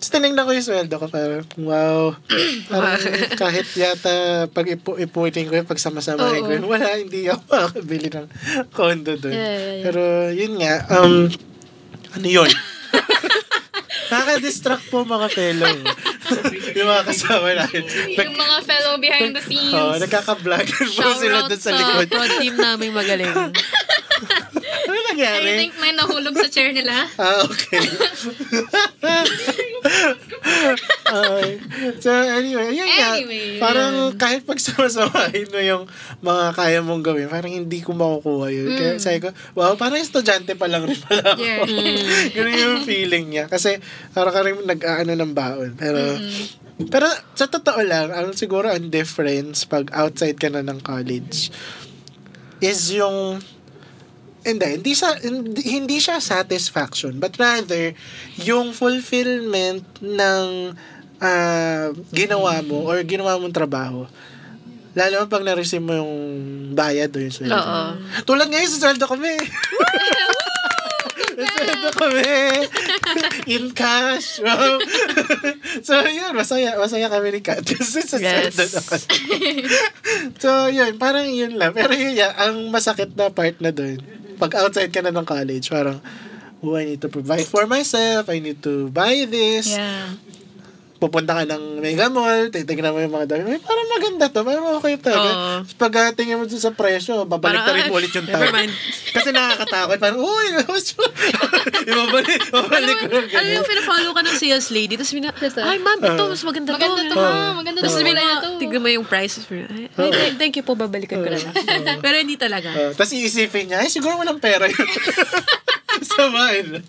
Tapos 0.00 0.10
tinignan 0.16 0.44
ko 0.48 0.52
yung 0.56 0.64
sweldo 0.64 0.94
ko, 0.96 1.06
parang, 1.12 1.44
wow. 1.60 2.16
Parang 2.72 2.96
kahit 3.36 3.68
yata 3.76 4.48
pag 4.48 4.64
ipu 4.64 4.96
ipunin 4.96 5.52
ko 5.52 5.60
yun, 5.60 5.68
pag 5.68 5.76
samasamahin 5.76 6.40
ko 6.40 6.52
yun, 6.56 6.64
wala, 6.64 6.96
hindi 6.96 7.28
ako 7.28 7.42
makakabili 7.52 8.08
ng 8.08 8.26
condo 8.72 9.12
doon. 9.20 9.34
Yeah, 9.36 9.52
yeah, 9.52 9.60
yeah. 9.60 9.84
Pero 9.84 10.02
yun 10.32 10.52
nga, 10.56 10.74
um, 10.96 11.28
ano 12.16 12.26
yun? 12.32 12.50
Nakaka-distract 14.10 14.88
po 14.88 15.04
mga 15.04 15.28
fellow. 15.30 15.74
yung 16.78 16.88
mga 16.88 17.04
kasama 17.06 17.46
natin. 17.54 17.82
Yung 18.10 18.36
mga 18.36 18.58
fellow 18.62 18.94
behind 18.96 19.32
the 19.32 19.42
scenes. 19.42 19.74
Oh, 19.74 19.94
nagkaka-vlogger 19.96 20.84
po 20.86 21.02
Shout 21.02 21.18
sila 21.18 21.36
out 21.40 21.48
doon 21.50 21.60
sa 21.60 21.70
sa 21.70 21.78
likod. 21.78 22.08
prod 22.08 22.30
team 22.38 22.54
naming 22.56 22.92
magaling. 22.92 23.30
Ano 25.10 25.18
I 25.18 25.26
nangyari? 25.26 25.50
think 25.58 25.74
may 25.76 25.92
nahulog 25.92 26.34
sa 26.34 26.46
chair 26.46 26.70
nila. 26.70 27.06
Ah, 27.20 27.42
okay. 27.44 27.80
okay. 31.10 31.52
So, 32.00 32.10
anyway, 32.12 32.72
yun 32.72 32.88
nga. 32.88 33.10
Anyway, 33.16 33.58
Parang 33.58 33.94
kahit 34.16 34.44
pag 34.44 34.60
sumasamahin 34.60 35.48
mo 35.50 35.60
yung 35.60 35.84
mga 36.20 36.44
kaya 36.54 36.78
mong 36.80 37.02
gawin, 37.02 37.28
parang 37.28 37.52
hindi 37.52 37.80
ko 37.80 37.92
makukuha 37.92 38.48
yun. 38.52 38.68
Kaya 38.72 38.92
sabi 38.96 39.24
ko, 39.24 39.28
wow, 39.56 39.74
parang 39.76 40.00
estudyante 40.00 40.54
pa 40.54 40.68
lang 40.68 40.86
rin 40.86 40.98
pala 41.00 41.34
ako. 41.34 41.40
Yeah. 41.40 41.64
Ganun 42.36 42.56
yung 42.56 42.78
feeling 42.84 43.24
niya. 43.32 43.44
Kasi 43.48 43.80
parang 44.12 44.32
ka 44.32 44.40
rin 44.44 44.56
nag-aano 44.62 45.12
ng 45.12 45.32
baon. 45.32 45.70
Pero, 45.76 46.00
pero 46.88 47.06
sa 47.34 47.48
totoo 47.48 47.80
lang, 47.84 48.12
ang 48.12 48.32
siguro 48.32 48.68
ang 48.70 48.88
difference 48.88 49.64
pag 49.64 49.88
outside 49.92 50.36
ka 50.36 50.48
na 50.48 50.64
ng 50.64 50.80
college 50.80 51.52
is 52.60 52.92
yung 52.92 53.40
hindi, 54.40 54.66
hindi 54.80 54.92
siya, 54.92 55.10
hindi, 55.20 55.62
hindi 55.64 55.96
siya 56.00 56.16
satisfaction, 56.18 57.20
but 57.20 57.36
rather, 57.36 57.92
yung 58.40 58.72
fulfillment 58.72 59.84
ng 60.00 60.72
ah, 61.20 61.92
ginawa 62.10 62.64
mo 62.64 62.88
or 62.88 63.04
ginawa 63.04 63.36
mong 63.36 63.52
trabaho. 63.52 64.08
Lalo 64.90 65.28
pag 65.30 65.46
na-receive 65.46 65.84
mo 65.84 65.94
yung 65.94 66.12
bayad 66.74 67.14
o 67.14 67.22
yung 67.22 67.30
sweldo. 67.30 67.54
Oo. 67.54 67.82
Tulad 68.26 68.50
ngayon 68.50 68.70
sa 68.70 68.88
sweldo 68.88 69.06
kami. 69.06 69.38
Sweldo 71.40 71.88
kami. 71.96 72.26
In 73.54 73.72
cash. 73.72 74.44
Wow. 74.44 74.76
so, 75.86 75.96
yun. 76.04 76.36
Masaya, 76.36 76.76
masaya 76.76 77.08
kami 77.08 77.32
ni 77.32 77.40
Kat. 77.40 77.64
Kasi 77.64 78.04
sa 78.04 78.20
Yes. 78.20 78.52
sweldo 78.52 78.76
na 78.76 78.82
kami. 78.84 79.06
so, 80.36 80.68
yun. 80.68 80.92
Parang 81.00 81.24
yun 81.24 81.56
lang. 81.56 81.72
Pero 81.72 81.96
yun 81.96 82.12
yan, 82.12 82.32
ang 82.36 82.68
masakit 82.68 83.14
na 83.16 83.32
part 83.32 83.56
na 83.62 83.72
doon, 83.72 84.02
pag 84.40 84.56
outside 84.56 84.88
ka 84.88 85.04
na 85.04 85.12
ng 85.12 85.28
college, 85.28 85.68
parang, 85.68 86.00
oh, 86.64 86.74
I 86.80 86.96
need 86.96 87.00
to 87.04 87.12
provide 87.12 87.44
for 87.44 87.68
myself. 87.68 88.32
I 88.32 88.40
need 88.40 88.64
to 88.64 88.88
buy 88.88 89.28
this. 89.28 89.76
Yeah. 89.76 90.16
Pupunta 91.00 91.32
ka 91.32 91.48
ng 91.48 91.80
Mega 91.80 92.12
Mall, 92.12 92.52
titignan 92.52 92.92
mo 92.92 93.00
yung 93.00 93.16
mga 93.16 93.32
dami. 93.32 93.56
Ay, 93.56 93.60
parang 93.64 93.88
maganda 93.88 94.28
to. 94.28 94.44
Parang 94.44 94.66
okay 94.76 95.00
talaga. 95.00 95.30
Oo. 95.32 95.56
Tapos 95.64 95.74
Pag 95.80 95.92
uh, 95.96 96.12
tingin 96.12 96.36
mo 96.36 96.44
sa 96.44 96.76
presyo, 96.76 97.24
babalik 97.24 97.64
Parang, 97.64 97.72
na 97.72 97.78
rin 97.80 97.88
ulit 97.88 98.12
yung 98.12 98.28
mind. 98.52 98.72
Kasi 99.08 99.32
nakakatakot. 99.32 99.96
Parang, 99.96 100.20
uy, 100.20 100.46
ibabalik, 101.90 102.42
babalik 102.52 102.96
ko. 103.00 103.04
Alam 103.08 103.16
mo, 103.16 103.32
alam 103.32 103.48
mo 103.48 103.52
yung 103.56 103.68
pinafollow 103.72 104.12
ka 104.12 104.20
ng 104.28 104.36
sales 104.36 104.68
lady, 104.68 105.00
tapos 105.00 105.12
mina, 105.16 105.32
ay 105.32 105.78
ma'am, 105.80 105.98
ito, 106.04 106.22
mas 106.28 106.42
maganda 106.44 106.76
to. 106.76 106.84
Maganda 106.84 107.02
to, 107.08 107.16
Oo. 107.16 107.24
ha? 107.24 107.56
Maganda 107.56 107.78
to. 107.80 107.84
Tapos 107.88 107.96
sabi 107.96 108.12
Kulay 108.12 108.20
na, 108.20 108.28
na 108.28 108.44
to. 108.44 108.50
tignan 108.60 108.80
mo 108.84 108.88
yung 108.92 109.06
prices. 109.08 109.44
Ay, 109.48 109.88
ay, 109.88 110.36
thank 110.36 110.52
you 110.52 110.64
po, 110.64 110.76
babalikan 110.76 111.24
ko 111.24 111.32
na 111.32 111.40
lang. 111.40 111.54
Pero 112.04 112.14
hindi 112.20 112.36
talaga. 112.36 112.68
Uh, 112.76 112.92
Tapos 112.92 113.16
iisipin 113.16 113.72
niya, 113.72 113.80
ay, 113.80 113.88
siguro 113.88 114.20
walang 114.20 114.36
pera 114.36 114.68
yun. 114.68 114.84
Samain. 116.04 116.84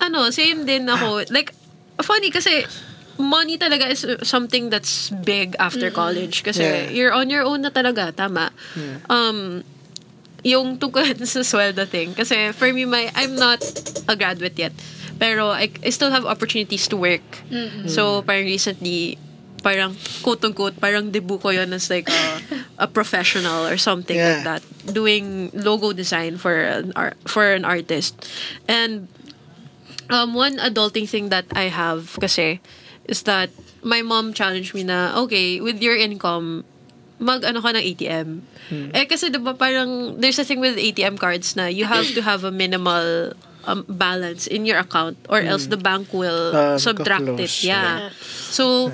ano, 0.00 0.32
same 0.32 0.64
din 0.64 0.88
ako. 0.88 1.28
Like, 1.28 1.52
funny 2.00 2.30
kasi, 2.30 2.64
money 3.18 3.58
talaga 3.58 3.90
is 3.92 4.06
something 4.26 4.70
that's 4.70 5.10
big 5.22 5.54
after 5.58 5.90
college. 5.90 6.42
Kasi 6.42 6.64
Yeah. 6.64 6.90
you're 6.90 7.12
on 7.12 7.28
your 7.28 7.44
own 7.44 7.60
na 7.62 7.70
talaga, 7.70 8.14
tama. 8.14 8.50
Um, 9.10 9.62
yung 10.42 10.78
tungkol 10.80 11.04
sa 11.28 11.44
sweldo 11.44 11.86
thing. 11.86 12.14
Kasi 12.14 12.50
for 12.52 12.72
me, 12.72 12.84
my, 12.84 13.12
I'm 13.14 13.36
not 13.36 13.62
a 14.08 14.16
graduate 14.16 14.58
yet. 14.58 14.72
Pero 15.20 15.50
I, 15.54 15.70
I 15.84 15.90
still 15.90 16.10
have 16.10 16.24
opportunities 16.26 16.88
to 16.88 16.96
work. 16.96 17.22
So, 17.86 18.22
parang 18.26 18.42
recently, 18.48 19.18
parang 19.62 19.94
quote-unquote, 20.26 20.80
parang 20.82 21.12
debut 21.14 21.38
ko 21.38 21.50
yun 21.54 21.70
as 21.72 21.86
like 21.86 22.10
a, 22.10 22.42
a 22.82 22.86
professional 22.90 23.62
or 23.62 23.76
something 23.78 24.18
like 24.18 24.42
Yeah. 24.42 24.58
that. 24.58 24.62
Doing 24.90 25.54
logo 25.54 25.92
design 25.94 26.38
for 26.42 26.58
an, 26.58 26.90
art, 26.96 27.14
for 27.30 27.46
an 27.54 27.62
artist. 27.64 28.18
And 28.66 29.06
um, 30.08 30.34
one 30.34 30.58
adulting 30.58 31.06
thing 31.06 31.28
that 31.28 31.46
I 31.52 31.68
have 31.68 32.16
kasi 32.18 32.58
is 33.06 33.22
that 33.24 33.50
my 33.82 34.02
mom 34.02 34.32
challenged 34.32 34.74
me 34.74 34.82
na, 34.82 35.10
okay, 35.26 35.60
with 35.60 35.82
your 35.82 35.94
income, 35.96 36.64
mag 37.18 37.42
ano 37.44 37.62
ka 37.62 37.70
ng 37.70 37.82
ATM. 37.82 38.28
Eh 38.94 39.06
kasi 39.06 39.30
'di 39.30 39.38
ba 39.38 39.54
parang 39.54 40.18
there's 40.18 40.38
a 40.38 40.46
thing 40.46 40.58
with 40.58 40.74
ATM 40.74 41.14
cards 41.18 41.54
na 41.54 41.70
you 41.70 41.86
have 41.86 42.06
to 42.10 42.22
have 42.22 42.42
a 42.42 42.50
minimal 42.50 43.30
um, 43.62 43.86
balance 43.86 44.50
in 44.50 44.66
your 44.66 44.78
account 44.82 45.14
or 45.30 45.38
else 45.38 45.70
the 45.70 45.78
bank 45.78 46.10
will 46.10 46.50
Ah, 46.50 46.74
subtract 46.82 47.22
it. 47.22 47.46
magka-close, 47.46 47.62
Yeah. 47.62 48.10
So 48.50 48.90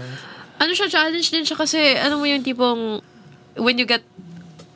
ano 0.59 0.71
siya 0.77 0.93
challenge 0.93 1.33
din 1.33 1.49
siya 1.49 1.57
kasi 1.57 1.97
ano 1.97 2.21
mo 2.21 2.29
yung 2.29 2.45
tipong 2.45 3.00
when 3.57 3.81
you 3.81 3.88
get 3.88 4.05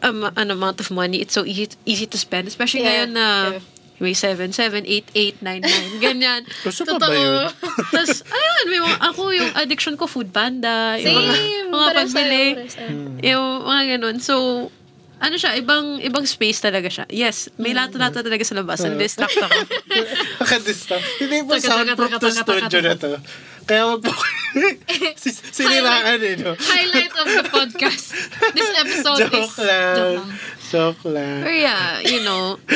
um, 0.01 0.25
an 0.33 0.49
amount 0.49 0.81
of 0.81 0.89
money, 0.89 1.21
it's 1.21 1.35
so 1.37 1.45
easy 1.45 1.69
easy 1.85 2.09
to 2.09 2.17
spend 2.17 2.49
especially 2.49 2.89
Yeah, 2.89 3.05
ngayon 3.05 3.11
na 3.13 3.27
true. 3.53 3.61
May 4.03 4.19
7, 4.19 4.51
7, 4.51 4.83
8, 4.83 5.15
8, 5.15 5.47
9, 5.47 5.63
9. 5.63 6.03
Ganyan. 6.03 6.43
Gusto 6.67 6.83
pa 6.83 6.99
ba 6.99 7.15
yun? 7.15 7.47
Tapos, 7.95 8.27
ayun, 8.27 8.65
may 8.67 8.81
mga, 8.83 8.99
ako 8.99 9.21
yung 9.31 9.53
addiction 9.55 9.95
ko, 9.95 10.11
food 10.11 10.35
panda. 10.35 10.99
Yung 10.99 11.15
mga, 11.15 11.35
Same. 11.39 11.67
mga 11.71 11.89
pagbili. 11.95 12.43
sa'yo. 12.67 12.91
Yung 13.23 13.47
mga 13.63 13.83
ganun. 13.97 14.17
So, 14.19 14.35
ano 15.23 15.39
siya, 15.39 15.55
ibang 15.55 16.03
ibang 16.03 16.27
space 16.27 16.59
talaga 16.59 16.91
siya. 16.91 17.07
Yes, 17.07 17.47
may 17.55 17.71
lato-lato 17.71 18.27
talaga 18.27 18.43
sa 18.43 18.59
labas. 18.59 18.83
Na-distract 18.83 19.39
ako. 19.39 19.61
Nakadistract. 20.43 21.07
Hindi 21.23 21.47
po 21.47 21.55
soundproof 21.63 22.13
to 22.19 22.29
studio 22.35 22.79
na 22.83 22.99
to. 22.99 23.23
Kaya 23.63 23.87
wag 23.87 24.03
po 24.03 24.11
Sis- 24.11 24.42
siniraan 25.53 26.21
eh, 26.21 26.37
no? 26.37 26.53
Highlight 26.59 27.15
of 27.17 27.27
the 27.27 27.45
podcast. 27.49 28.13
This 28.53 28.71
episode 28.79 29.33
is... 29.33 29.35
Joke 29.49 29.59
lang. 29.65 29.97
Joke 29.97 30.19
lang. 30.19 30.39
Joke 30.73 31.05
lang. 31.13 31.45
Or 31.45 31.53
yeah, 31.53 32.01
you 32.01 32.25
know, 32.25 32.57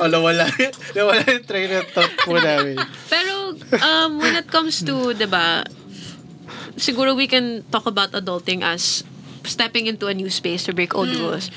O, 0.00 0.08
nawala, 0.08 0.48
nawala 0.96 1.20
yung 1.28 1.44
train 1.44 1.68
of 1.76 1.84
thought 1.92 2.08
po 2.24 2.40
namin. 2.40 2.80
Pero 3.12 3.52
um, 3.84 4.18
when 4.18 4.34
it 4.40 4.48
comes 4.48 4.80
to, 4.80 5.12
'di 5.12 5.28
ba, 5.28 5.68
siguro 6.80 7.12
we 7.12 7.28
can 7.28 7.60
talk 7.68 7.84
about 7.84 8.08
adulting 8.16 8.64
as 8.64 9.04
stepping 9.44 9.86
into 9.86 10.06
a 10.06 10.14
new 10.14 10.30
space 10.30 10.64
to 10.64 10.72
break 10.72 10.94
old 10.94 11.10
rules. 11.12 11.50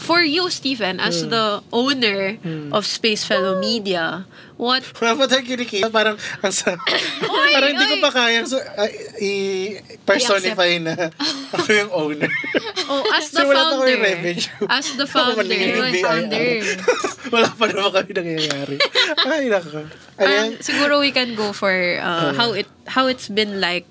For 0.00 0.24
you, 0.24 0.48
Stephen, 0.48 1.00
as 1.00 1.28
the 1.28 1.60
owner 1.72 2.40
of 2.72 2.88
Space 2.88 3.24
Fellow 3.24 3.60
Media, 3.60 4.24
what 4.60 4.84
Wala 5.00 5.16
pa 5.16 5.24
tayong 5.24 5.48
kinikita. 5.48 5.88
Parang, 5.88 6.20
ang 6.44 6.52
sa, 6.52 6.76
parang 7.56 7.70
hindi 7.72 7.86
ko 7.86 7.96
oy. 7.96 8.04
pa 8.04 8.10
kayang 8.12 8.44
so, 8.44 8.60
ay, 8.76 8.92
i-personify 9.18 10.76
na 10.78 10.94
ako 11.56 11.68
yung 11.70 11.90
owner. 11.92 12.30
Oh, 12.86 13.02
as 13.14 13.30
the 13.34 13.40
So, 13.40 13.48
wala 13.48 13.62
pa 13.62 13.70
founder. 13.72 13.88
kami 13.88 13.94
revenue. 13.96 14.48
As 14.68 14.86
the 14.94 15.06
Ako 15.06 15.14
founder. 15.32 15.44
like 15.48 15.94
BIR. 15.96 16.04
founder. 16.04 16.44
wala 17.30 17.48
pa 17.50 17.64
naman 17.66 17.90
kami 17.94 18.10
nangyayari. 18.12 18.76
Ay, 19.24 19.42
nako. 19.48 19.80
Um, 20.20 20.48
siguro 20.60 21.00
we 21.00 21.10
can 21.10 21.32
go 21.32 21.52
for 21.52 21.72
uh, 21.96 22.36
how 22.36 22.52
it 22.52 22.68
how 22.84 23.08
it's 23.08 23.32
been 23.32 23.56
like 23.56 23.88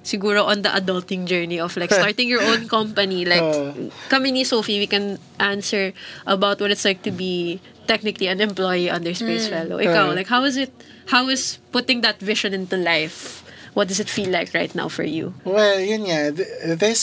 siguro 0.00 0.42
on 0.42 0.64
the 0.64 0.72
adulting 0.72 1.28
journey 1.28 1.60
of 1.60 1.76
like 1.76 1.92
starting 1.92 2.24
your 2.26 2.40
own 2.40 2.64
company 2.66 3.28
like 3.28 3.44
Oh. 3.44 3.70
kami 4.08 4.32
ni 4.32 4.48
Sophie 4.48 4.80
we 4.80 4.88
can 4.88 5.20
answer 5.36 5.92
about 6.24 6.56
what 6.56 6.72
it's 6.72 6.88
like 6.88 7.04
to 7.04 7.12
be 7.12 7.60
technically 7.90 8.30
an 8.30 8.38
employee 8.38 8.86
under 8.86 9.10
Space 9.12 9.50
Fellow 9.50 9.82
ikaw 9.82 10.10
Oh. 10.10 10.14
like 10.14 10.30
how 10.30 10.46
is 10.46 10.54
it 10.54 10.70
how 11.10 11.26
is 11.26 11.58
putting 11.74 12.06
that 12.06 12.22
vision 12.22 12.54
into 12.54 12.78
life 12.78 13.42
what 13.74 13.90
does 13.90 13.98
it 13.98 14.06
feel 14.06 14.30
like 14.30 14.54
right 14.54 14.70
now 14.72 14.86
for 14.86 15.02
you 15.02 15.34
Well, 15.42 15.82
yun 15.82 16.06
nga. 16.06 16.30
th- 16.30 16.78
This 16.78 17.02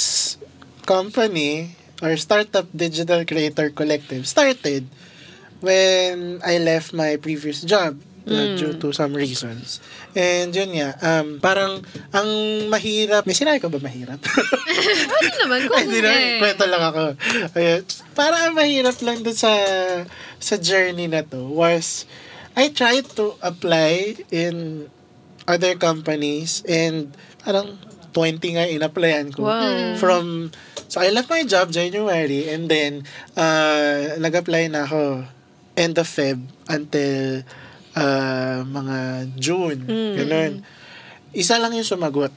company 0.88 1.76
or 2.00 2.16
startup 2.16 2.72
digital 2.72 3.28
creator 3.28 3.68
collective 3.70 4.24
started 4.24 4.88
when 5.60 6.40
I 6.46 6.58
left 6.62 6.94
my 6.94 7.18
previous 7.18 7.66
job 7.66 7.98
uh, 8.30 8.54
due 8.56 8.78
to 8.78 8.94
some 8.94 9.16
reasons. 9.16 9.82
And 10.14 10.54
yun 10.54 10.70
nga, 10.76 10.94
um, 11.02 11.40
parang 11.40 11.82
ang 12.12 12.30
mahirap, 12.70 13.26
may 13.26 13.34
sinabi 13.34 13.58
ko 13.58 13.70
ba 13.70 13.80
mahirap? 13.80 14.22
ano 15.18 15.28
naman 15.42 15.60
kung 15.66 15.78
Ay, 15.78 15.84
hindi 15.84 16.00
na, 16.02 16.12
eh. 16.14 16.38
kwento 16.38 16.66
lang 16.66 16.84
ako. 16.84 17.04
Ayun. 17.54 17.82
Parang 18.14 18.42
ang 18.44 18.54
mahirap 18.54 18.98
lang 19.02 19.22
dun 19.22 19.34
sa, 19.34 19.52
sa 20.40 20.58
journey 20.58 21.08
na 21.10 21.26
to 21.26 21.46
was, 21.48 22.06
I 22.58 22.70
tried 22.74 23.10
to 23.18 23.38
apply 23.42 24.22
in 24.34 24.88
other 25.48 25.78
companies 25.78 26.66
and 26.68 27.14
parang 27.42 27.80
20 28.12 28.58
nga 28.58 28.66
in-applyan 28.66 29.30
ko. 29.30 29.46
Wow. 29.46 29.96
From, 30.02 30.50
so 30.90 31.00
I 31.00 31.14
left 31.14 31.30
my 31.30 31.46
job 31.46 31.70
January 31.70 32.50
and 32.50 32.66
then, 32.66 33.06
uh, 33.38 34.18
nag-apply 34.18 34.74
na 34.74 34.90
ako 34.90 35.24
end 35.78 35.94
of 36.02 36.10
Feb 36.10 36.42
until 36.66 37.46
uh, 37.94 38.66
mga 38.66 38.98
June. 39.38 39.86
Ganun. 39.86 40.66
Isa 41.38 41.62
lang 41.62 41.78
yung 41.78 41.86
sumagot 41.86 42.34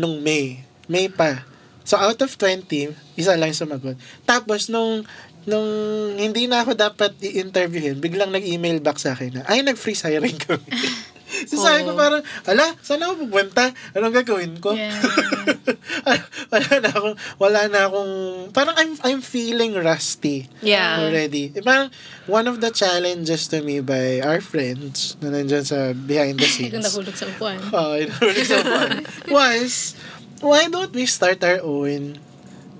nung 0.00 0.24
May. 0.24 0.64
May 0.88 1.12
pa. 1.12 1.44
So 1.84 2.00
out 2.00 2.16
of 2.24 2.32
20, 2.32 2.96
isa 3.20 3.36
lang 3.36 3.52
yung 3.52 3.60
sumagot. 3.68 4.00
Tapos 4.24 4.72
nung 4.72 5.04
nung 5.44 5.68
hindi 6.16 6.44
na 6.44 6.60
ako 6.60 6.74
dapat 6.74 7.16
i-interviewin, 7.20 7.96
biglang 7.96 8.28
nag-email 8.28 8.80
back 8.80 8.98
sa 8.98 9.14
akin 9.14 9.40
na, 9.40 9.42
ay, 9.48 9.62
nag-freeze 9.62 10.04
hiring 10.04 10.36
kami. 10.36 10.66
so 11.48 11.56
sabi 11.56 11.86
ko 11.86 11.94
Oh. 11.94 11.98
parang, 11.98 12.22
ala, 12.44 12.74
saan 12.82 13.00
ako 13.00 13.24
pupunta? 13.24 13.70
Anong 13.94 14.12
gagawin 14.12 14.58
ko? 14.58 14.74
Yeah. 14.74 14.92
wala 16.52 16.70
na 16.82 16.88
akong, 16.90 17.16
wala 17.38 17.60
na 17.70 17.80
akong, 17.86 18.12
parang 18.50 18.74
I'm, 18.76 18.92
I'm 19.00 19.20
feeling 19.22 19.78
rusty 19.78 20.50
Yeah. 20.60 21.00
already. 21.00 21.54
Eh, 21.54 21.62
Parang, 21.62 21.88
one 22.26 22.46
of 22.46 22.58
the 22.60 22.70
challenges 22.70 23.46
to 23.48 23.62
me 23.62 23.80
by 23.80 24.20
our 24.20 24.42
friends 24.42 25.14
na 25.22 25.30
nandyan 25.30 25.64
sa 25.64 25.94
behind 25.94 26.38
the 26.38 26.48
scenes. 26.52 26.74
Kung 26.74 26.84
nahulog 26.84 27.16
sa 27.16 27.26
upuan. 27.26 27.58
Oh, 27.70 27.94
it 27.94 28.10
really 28.20 28.44
so 28.44 28.58
fun. 28.60 29.06
Was, 29.30 29.94
why 30.42 30.66
don't 30.66 30.92
we 30.92 31.06
start 31.06 31.40
our 31.42 31.62
own 31.62 32.18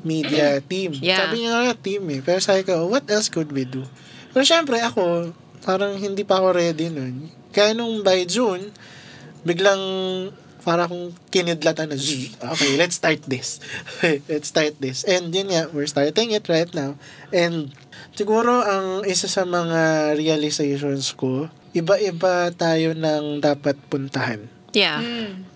media 0.02 0.58
team? 0.64 0.96
Yeah. 0.98 1.26
Sabi 1.26 1.44
niya 1.44 1.70
nga 1.70 1.74
team 1.76 2.02
eh. 2.10 2.20
Pero 2.24 2.38
sabi 2.40 2.62
ko, 2.64 2.86
what 2.88 3.06
else 3.08 3.28
could 3.28 3.50
we 3.52 3.64
do? 3.64 3.84
Pero 4.30 4.44
syempre 4.46 4.78
ako, 4.80 5.34
parang 5.64 5.96
hindi 5.98 6.22
pa 6.22 6.38
ako 6.40 6.56
ready 6.56 6.88
nun. 6.88 7.28
Kaya 7.50 7.74
nung 7.74 8.06
by 8.06 8.24
June, 8.24 8.70
biglang 9.42 9.82
para 10.60 10.84
akong 10.84 11.16
kinidlatan 11.32 11.88
na, 11.88 11.96
"Zzz, 11.96 12.36
okay, 12.36 12.76
let's 12.76 13.00
start 13.00 13.24
this. 13.24 13.64
let's 14.30 14.52
start 14.52 14.76
this. 14.76 15.08
And 15.08 15.32
yun 15.32 15.48
nga, 15.48 15.72
we're 15.72 15.88
starting 15.88 16.36
it 16.36 16.44
right 16.52 16.68
now. 16.76 17.00
And 17.32 17.72
siguro 18.12 18.60
ang 18.60 19.08
isa 19.08 19.24
sa 19.24 19.48
mga 19.48 20.14
realizations 20.20 21.16
ko, 21.16 21.48
iba-iba 21.72 22.52
tayo 22.52 22.92
ng 22.92 23.40
dapat 23.40 23.78
puntahan. 23.88 24.50
yeah 24.76 25.02
Mm. 25.02 25.48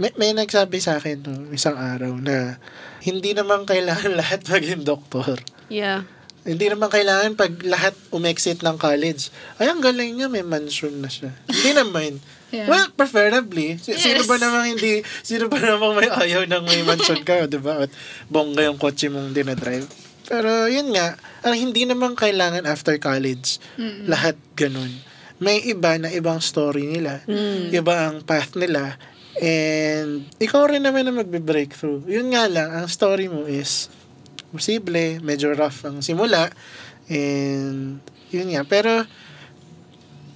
May, 0.00 0.10
may 0.18 0.32
nagsabi 0.34 0.80
sa 0.82 0.98
akin 0.98 1.20
no, 1.22 1.52
isang 1.52 1.76
araw 1.76 2.16
na 2.18 2.58
hindi 3.02 3.34
naman 3.34 3.66
kailangan 3.66 4.14
lahat 4.20 4.46
maging 4.46 4.82
doktor. 4.82 5.42
yeah 5.66 6.06
Hindi 6.42 6.66
naman 6.66 6.90
kailangan 6.90 7.38
pag 7.38 7.54
lahat 7.62 7.94
umexit 8.10 8.62
ng 8.62 8.74
college. 8.74 9.30
Ay, 9.58 9.70
ang 9.70 9.78
galing 9.78 10.10
niya, 10.12 10.26
may 10.26 10.42
mansion 10.42 10.90
na 10.98 11.06
siya. 11.06 11.30
hindi 11.46 11.70
naman. 11.78 12.18
Yeah. 12.50 12.66
Well, 12.66 12.90
preferably. 12.92 13.78
Sino 13.78 13.94
Yes. 14.18 14.26
ba 14.26 14.36
namang 14.36 14.74
hindi, 14.74 15.00
sino 15.22 15.46
ba 15.46 15.56
namang 15.56 15.94
may 15.94 16.10
ayaw 16.10 16.42
ng 16.44 16.64
may 16.64 16.82
mansion 16.82 17.22
ka, 17.22 17.46
di 17.46 17.56
ba? 17.56 17.86
At 17.86 17.94
bongga 18.26 18.66
yung 18.66 18.74
kotse 18.76 19.06
mong 19.06 19.30
dinadrive. 19.30 19.86
Pero 20.26 20.66
yun 20.66 20.90
nga, 20.90 21.14
ang 21.40 21.54
hindi 21.54 21.86
naman 21.86 22.12
kailangan 22.12 22.66
after 22.66 22.98
college. 22.98 23.62
Lahat 24.04 24.34
ganun. 24.52 24.90
May 25.38 25.62
iba 25.62 25.94
na 25.96 26.10
ibang 26.10 26.38
story 26.38 26.90
nila. 26.90 27.22
Iba 27.70 28.10
ang 28.10 28.18
path 28.20 28.54
nila. 28.54 28.98
And 29.40 30.28
ikaw 30.36 30.68
rin 30.68 30.84
naman 30.84 31.08
na 31.08 31.14
magbe-breakthrough. 31.14 32.04
Yun 32.04 32.36
nga 32.36 32.44
lang, 32.50 32.68
ang 32.68 32.86
story 32.90 33.32
mo 33.32 33.48
is 33.48 33.88
posible, 34.52 35.22
medyo 35.24 35.56
rough 35.56 35.88
ang 35.88 36.04
simula. 36.04 36.52
And 37.08 38.04
yun 38.28 38.52
nga. 38.52 38.62
Pero 38.68 39.08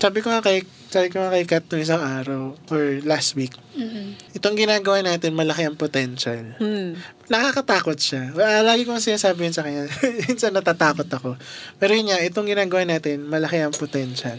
sabi 0.01 0.25
ko 0.25 0.33
nga 0.33 0.41
kay 0.41 0.65
sabi 0.87 1.11
ko 1.11 1.19
nga 1.19 1.35
kay 1.35 1.45
Kat 1.45 1.67
nung 1.69 1.83
isang 1.83 2.01
araw 2.01 2.55
or 2.71 3.03
last 3.03 3.35
week, 3.35 3.53
Mm-mm. 3.75 4.17
itong 4.33 4.57
ginagawa 4.57 5.03
natin 5.03 5.35
malaki 5.35 5.67
ang 5.67 5.77
potential. 5.77 6.57
Hmm. 6.63 6.97
Nakakatakot 7.27 7.99
siya. 7.99 8.31
Well, 8.33 8.65
lagi 8.65 8.87
kong 8.87 9.03
sinasabi 9.03 9.51
yun 9.51 9.53
sa 9.53 9.67
kanya. 9.67 9.91
Minsan 10.31 10.55
natatakot 10.55 11.11
ako. 11.11 11.35
Pero 11.77 11.91
yun 11.91 12.09
nga, 12.09 12.23
itong 12.23 12.49
ginagawa 12.49 12.87
natin, 12.87 13.27
malaki 13.27 13.61
ang 13.61 13.75
potential. 13.75 14.39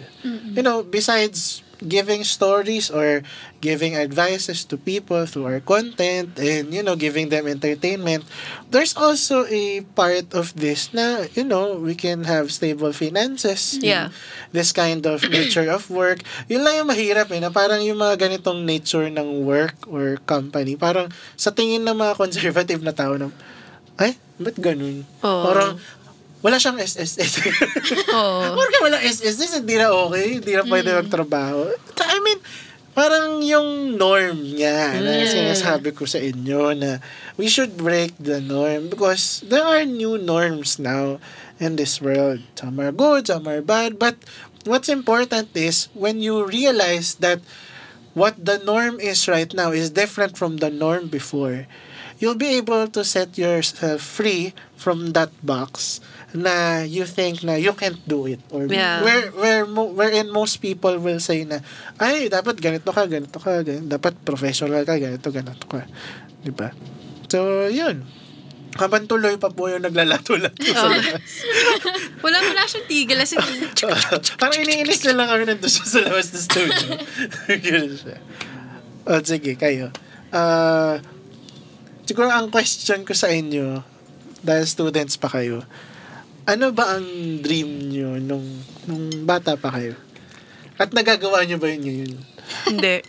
You 0.55 0.63
know, 0.63 0.87
besides 0.87 1.66
giving 1.83 2.23
stories 2.23 2.89
or 2.89 3.21
giving 3.61 3.95
advices 3.95 4.65
to 4.65 4.77
people 4.77 5.25
through 5.25 5.45
our 5.45 5.59
content 5.59 6.37
and, 6.37 6.73
you 6.73 6.81
know, 6.81 6.95
giving 6.95 7.29
them 7.29 7.47
entertainment, 7.47 8.23
there's 8.69 8.95
also 8.95 9.45
a 9.49 9.81
part 9.97 10.33
of 10.33 10.53
this 10.53 10.93
na, 10.93 11.25
you 11.33 11.43
know, 11.43 11.75
we 11.77 11.95
can 11.95 12.23
have 12.25 12.51
stable 12.51 12.93
finances. 12.93 13.77
Yeah. 13.81 14.09
This 14.51 14.71
kind 14.71 15.05
of 15.05 15.25
nature 15.33 15.69
of 15.69 15.89
work. 15.89 16.21
Yun 16.47 16.63
lang 16.63 16.85
yung 16.85 16.89
mahirap 16.89 17.29
eh, 17.33 17.41
na 17.41 17.49
parang 17.49 17.81
yung 17.81 17.97
mga 17.97 18.29
ganitong 18.29 18.65
nature 18.65 19.09
ng 19.09 19.45
work 19.45 19.87
or 19.89 20.21
company, 20.29 20.77
parang 20.77 21.09
sa 21.33 21.49
tingin 21.49 21.81
ng 21.85 21.97
mga 21.97 22.13
conservative 22.17 22.81
na 22.85 22.93
tao 22.93 23.17
na, 23.17 23.33
ay, 23.97 24.13
ba't 24.37 24.57
ganun? 24.61 25.01
Oo. 25.25 25.43
Parang, 25.49 25.81
wala 26.47 26.55
siyang 26.63 26.79
SSS. 26.79 27.43
oh 28.15 28.55
Porque 28.55 28.79
wala 28.79 29.03
SSS, 29.03 29.59
hindi 29.59 29.75
na 29.75 29.91
okay, 29.91 30.39
hindi 30.39 30.55
na 30.55 30.63
pwede 30.63 30.95
magtrabaho. 30.95 31.75
I 32.07 32.19
mean, 32.23 32.39
parang 32.95 33.43
yung 33.43 33.99
norm 33.99 34.39
niya 34.55 34.95
na 35.03 35.11
Mm. 35.21 35.27
sinasabi 35.27 35.91
ko 35.91 36.07
sa 36.07 36.23
inyo 36.23 36.71
na 36.71 37.03
we 37.35 37.51
should 37.51 37.75
break 37.75 38.15
the 38.15 38.39
norm 38.39 38.87
because 38.87 39.43
there 39.43 39.61
are 39.61 39.83
new 39.83 40.15
norms 40.15 40.79
now 40.79 41.19
in 41.59 41.75
this 41.75 41.99
world. 41.99 42.39
Some 42.55 42.79
are 42.79 42.95
good, 42.95 43.27
some 43.27 43.43
are 43.45 43.59
bad, 43.59 43.99
but 43.99 44.15
what's 44.63 44.87
important 44.87 45.51
is 45.51 45.91
when 45.91 46.23
you 46.23 46.47
realize 46.47 47.19
that 47.19 47.43
what 48.15 48.39
the 48.39 48.57
norm 48.63 48.97
is 48.97 49.27
right 49.27 49.51
now 49.53 49.69
is 49.75 49.91
different 49.91 50.33
from 50.39 50.57
the 50.63 50.73
norm 50.73 51.05
before, 51.11 51.67
you'll 52.17 52.39
be 52.39 52.57
able 52.57 52.89
to 52.89 53.05
set 53.05 53.37
yourself 53.37 54.01
free 54.01 54.57
from 54.73 55.13
that 55.13 55.29
box 55.45 56.01
na 56.35 56.83
you 56.83 57.07
think 57.07 57.39
na 57.41 57.55
you 57.55 57.71
can't 57.71 58.03
do 58.03 58.27
it 58.27 58.43
or 58.51 58.67
Yeah. 58.67 58.99
where 58.99 59.31
where 59.31 59.63
mo, 59.63 59.87
wherein 59.87 60.27
most 60.27 60.59
people 60.59 60.99
will 60.99 61.19
say 61.19 61.47
na 61.47 61.63
ay 61.99 62.27
dapat 62.27 62.59
ganito 62.59 62.91
ka 62.91 63.07
ganito 63.07 63.39
ka 63.39 63.63
ganito, 63.63 63.87
dapat 63.87 64.11
professional 64.27 64.83
ka 64.83 64.99
ganito 64.99 65.23
ganito 65.31 65.65
ka 65.65 65.87
di 66.43 66.51
ba 66.51 66.75
so 67.31 67.71
yun 67.71 68.03
habang 68.77 69.07
tuloy 69.09 69.39
pa 69.39 69.49
po 69.49 69.71
yung 69.71 69.81
naglalato-lato 69.81 70.61
sa 70.61 70.85
Oh. 70.85 70.91
labas. 70.93 71.33
wala 72.27 72.37
wala 72.43 72.61
siyang 72.67 72.85
tigil 72.85 73.17
as 73.17 73.33
in 73.33 73.41
Parang 74.43 74.59
iniinis 74.61 75.01
na 75.07 75.17
lang 75.17 75.27
kami 75.31 75.49
nandun 75.49 75.65
siya 75.65 75.85
sa 75.87 75.99
labas 76.05 76.29
ng 76.29 76.43
studio. 76.45 76.87
Ganun 77.57 77.95
siya. 77.97 78.17
O, 79.07 79.17
sige, 79.23 79.57
kayo. 79.57 79.89
Ah, 80.29 81.01
siguro 82.05 82.29
ang 82.29 82.53
question 82.53 83.01
ko 83.01 83.17
sa 83.17 83.33
inyo, 83.33 83.81
dahil 84.45 84.67
students 84.69 85.17
pa 85.17 85.31
kayo, 85.31 85.65
ano 86.47 86.71
ba 86.71 86.95
ang 86.95 87.05
dream 87.43 87.91
nyo 87.91 88.15
nung, 88.17 88.47
nung 88.87 89.05
bata 89.27 89.59
pa 89.59 89.75
kayo? 89.75 89.93
At 90.79 90.95
nagagawa 90.95 91.43
nyo 91.43 91.57
ba 91.59 91.67
yun 91.69 91.81
ngayon? 91.83 92.11
hindi? 92.71 92.95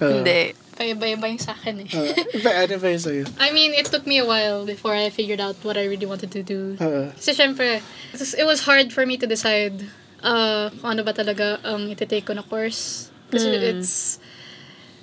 Oh. 0.00 0.24
Hindi 0.24 0.56
paiba-iba 0.80 1.28
yung 1.28 1.36
sa 1.36 1.52
akin 1.52 1.84
eh. 1.84 1.92
Uh, 1.92 2.64
ano 2.64 2.80
ba 2.80 2.88
yun 2.88 3.02
sa'yo? 3.04 3.24
I 3.36 3.52
mean, 3.52 3.76
it 3.76 3.92
took 3.92 4.08
me 4.08 4.16
a 4.16 4.24
while 4.24 4.64
before 4.64 4.96
I 4.96 5.12
figured 5.12 5.36
out 5.36 5.60
what 5.60 5.76
I 5.76 5.84
really 5.84 6.08
wanted 6.08 6.32
to 6.32 6.40
do. 6.40 6.80
Uh, 6.80 7.12
Kasi 7.20 7.36
syempre, 7.36 7.84
it 7.84 8.16
was- 8.16 8.32
it 8.32 8.48
was 8.48 8.64
hard 8.64 8.88
for 8.96 9.04
me 9.04 9.20
to 9.20 9.28
decide 9.28 9.76
uh, 10.24 10.72
kung 10.80 10.96
ano 10.96 11.04
ba 11.04 11.12
talaga 11.12 11.60
ang 11.68 11.92
iti-take 11.92 12.24
ko 12.24 12.32
na 12.32 12.40
course. 12.40 13.12
Kasi 13.28 13.52
it's, 13.60 14.16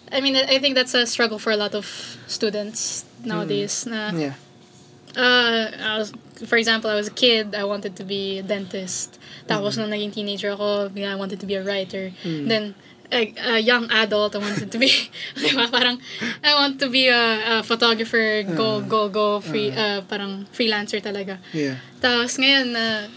I 0.09 0.17
mean, 0.17 0.33
I 0.33 0.57
think 0.57 0.73
that's 0.73 0.97
a 0.97 1.05
struggle 1.05 1.37
for 1.37 1.53
a 1.53 1.59
lot 1.61 1.77
of 1.77 1.85
students 2.25 3.05
nowadays. 3.21 3.85
Na, 3.85 4.09
yeah. 4.17 4.33
Uh, 5.17 5.63
I 5.73 5.97
was, 5.97 6.13
for 6.45 6.57
example, 6.57 6.89
I 6.89 6.95
was 6.95 7.07
a 7.09 7.15
kid, 7.15 7.55
I 7.55 7.65
wanted 7.65 7.97
to 7.97 8.03
be 8.05 8.39
a 8.39 8.43
dentist. 8.43 9.17
Tapos 9.49 9.77
nung 9.77 9.89
naging 9.89 10.13
teenager 10.13 10.53
ako, 10.53 10.93
I 10.93 11.15
wanted 11.15 11.39
to 11.41 11.47
be 11.49 11.55
a 11.55 11.63
writer. 11.63 12.13
Then, 12.23 12.75
a, 13.11 13.33
a 13.55 13.59
young 13.59 13.87
adult, 13.89 14.35
I 14.35 14.39
wanted 14.39 14.69
to 14.71 14.77
be, 14.77 14.91
parang, 15.71 15.97
I 16.43 16.53
want 16.53 16.79
to 16.83 16.89
be 16.91 17.07
a, 17.07 17.59
a 17.59 17.63
photographer, 17.63 18.43
go, 18.43 18.81
go, 18.81 19.07
go, 19.09 19.39
free, 19.39 19.71
uh, 19.71 20.01
parang 20.05 20.45
freelancer 20.51 20.99
talaga. 21.01 21.39
Yeah. 21.55 21.79
Tapos 22.03 22.35
ngayon, 22.37 22.75
na 22.75 23.07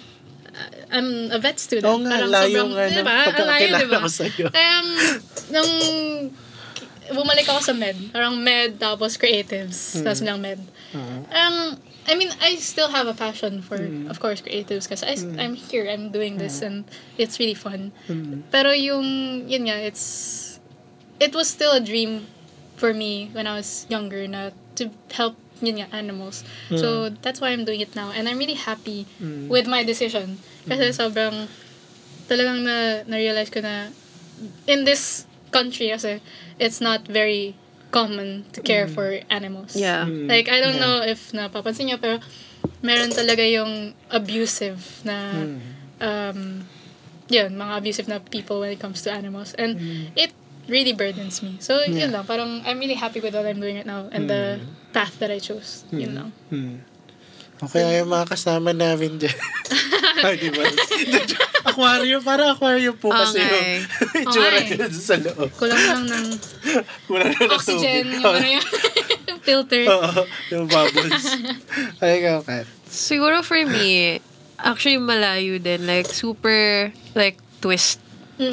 I'm 0.91 1.31
a 1.31 1.39
vet 1.39 1.59
student. 1.59 1.87
Oo 1.87 1.99
nga, 2.03 2.23
layo 2.27 2.67
nga 2.75 2.87
ng 2.91 3.03
diba? 3.03 3.15
Layo, 3.15 3.27
pagkakakilala 3.31 3.79
diba? 3.87 3.99
ko 4.03 4.09
sa'yo. 4.11 4.47
Um, 4.51 4.89
nung 5.55 5.73
bumalik 7.11 7.47
ako 7.51 7.61
sa 7.63 7.75
med, 7.75 7.97
parang 8.15 8.39
med, 8.39 8.79
tapos 8.79 9.19
creatives, 9.19 9.99
Hmm. 9.99 10.05
tapos 10.07 10.21
lang 10.23 10.39
med. 10.39 10.61
Uh, 10.95 11.23
Um, 11.31 11.57
I 12.09 12.15
mean, 12.17 12.31
I 12.41 12.57
still 12.57 12.89
have 12.89 13.07
a 13.07 13.15
passion 13.15 13.61
for, 13.63 13.77
Hmm. 13.79 14.09
of 14.09 14.19
course, 14.19 14.41
creatives 14.41 14.89
kasi 14.89 15.05
I, 15.07 15.15
I'm 15.39 15.55
here, 15.55 15.87
I'm 15.89 16.11
doing 16.11 16.39
this, 16.39 16.63
and 16.63 16.85
it's 17.19 17.39
really 17.39 17.55
fun. 17.55 17.93
mm, 18.09 18.43
Pero 18.51 18.73
yung, 18.73 19.05
yun 19.47 19.69
nga, 19.69 19.77
it's, 19.79 20.59
it 21.21 21.35
was 21.37 21.47
still 21.49 21.73
a 21.73 21.81
dream 21.81 22.27
for 22.77 22.95
me 22.97 23.29
when 23.37 23.47
I 23.47 23.55
was 23.61 23.85
younger 23.89 24.25
na 24.27 24.51
to 24.81 24.89
help 25.13 25.37
yun 25.61 25.85
nga, 25.85 25.89
animals. 25.93 26.41
So, 26.73 26.87
that's 27.21 27.37
why 27.39 27.53
I'm 27.53 27.69
doing 27.69 27.85
it 27.85 27.93
now. 27.95 28.09
And 28.11 28.25
I'm 28.27 28.41
really 28.41 28.57
happy 28.57 29.05
with 29.53 29.69
my 29.69 29.85
decision. 29.85 30.41
Kasi 30.65 30.89
sobrang, 30.97 31.53
talagang 32.27 32.65
na, 32.65 33.05
na-realize 33.05 33.53
ko 33.53 33.61
na, 33.61 33.93
in 34.65 34.89
this 34.89 35.29
country 35.53 35.93
kasi, 35.93 36.25
it's 36.57 36.81
not 36.81 37.05
very 37.05 37.53
common 37.91 38.45
to 38.55 38.63
care 38.63 38.87
for 38.87 39.19
animals. 39.29 39.75
Yeah. 39.77 40.07
mm, 40.07 40.29
Like, 40.31 40.49
I 40.49 40.61
don't 40.63 40.79
yeah. 40.79 40.85
know 40.87 40.97
if 41.03 41.31
napapansin 41.35 41.91
nyo, 41.91 41.99
pero 41.99 42.19
meron 42.83 43.11
talaga 43.11 43.43
yung 43.45 43.95
abusive 44.11 44.79
na, 45.05 45.33
Mm. 45.35 45.59
um, 46.01 46.39
yun, 47.31 47.51
mga 47.55 47.73
abusive 47.79 48.07
na 48.09 48.19
people 48.19 48.61
when 48.61 48.71
it 48.75 48.81
comes 48.81 49.03
to 49.03 49.11
animals. 49.13 49.55
And 49.59 49.79
it 50.15 50.31
really 50.71 50.93
burdens 50.95 51.43
me. 51.43 51.59
So, 51.59 51.79
Mm. 51.83 51.95
Yeah. 51.95 52.01
yun 52.07 52.11
lang. 52.15 52.25
Parang, 52.27 52.63
I'm 52.67 52.79
really 52.79 52.99
happy 52.99 53.19
with 53.19 53.35
what 53.35 53.47
I'm 53.47 53.59
doing 53.61 53.77
right 53.79 53.87
now 53.87 54.07
and 54.11 54.31
the 54.31 54.63
path 54.93 55.19
that 55.19 55.31
I 55.31 55.39
chose. 55.39 55.83
Yun 55.91 56.15
lang. 56.15 56.31
Hmm. 57.61 57.67
Okay, 57.67 58.01
yung 58.01 58.09
mga 58.09 58.27
kasama 58.27 58.73
namin 58.73 59.21
dyan. 59.21 59.37
Ay, 60.25 60.37
di 60.37 60.49
ba? 60.49 60.65
aquarium, 61.63 62.21
para 62.21 62.51
aquarium 62.51 62.93
po 62.95 63.09
kasi 63.09 63.37
Okay. 63.37 63.85
yung 63.85 64.25
itsura 64.25 64.49
Okay. 64.51 64.65
nila 64.71 64.87
sa 64.91 65.17
loob. 65.17 65.49
Kulang 65.55 65.81
lang 65.83 66.05
ng 66.05 66.27
Wala 67.13 67.25
na 67.27 67.37
ng 67.37 67.53
oxygen, 67.53 68.05
tubig. 68.07 68.17
yung 68.17 68.35
ano 68.35 68.49
yung 68.49 68.67
filter. 69.47 69.83
Oo, 69.87 70.23
yung 70.51 70.65
bubbles. 70.67 71.25
Ay, 71.99 72.21
ikaw, 72.21 72.41
Kat. 72.41 72.65
Siguro 72.85 73.41
for 73.41 73.61
me, 73.63 74.21
actually 74.59 74.97
malayo 74.97 75.57
din. 75.57 75.85
Like, 75.85 76.09
super, 76.09 76.89
like, 77.13 77.37
twist. 77.61 78.01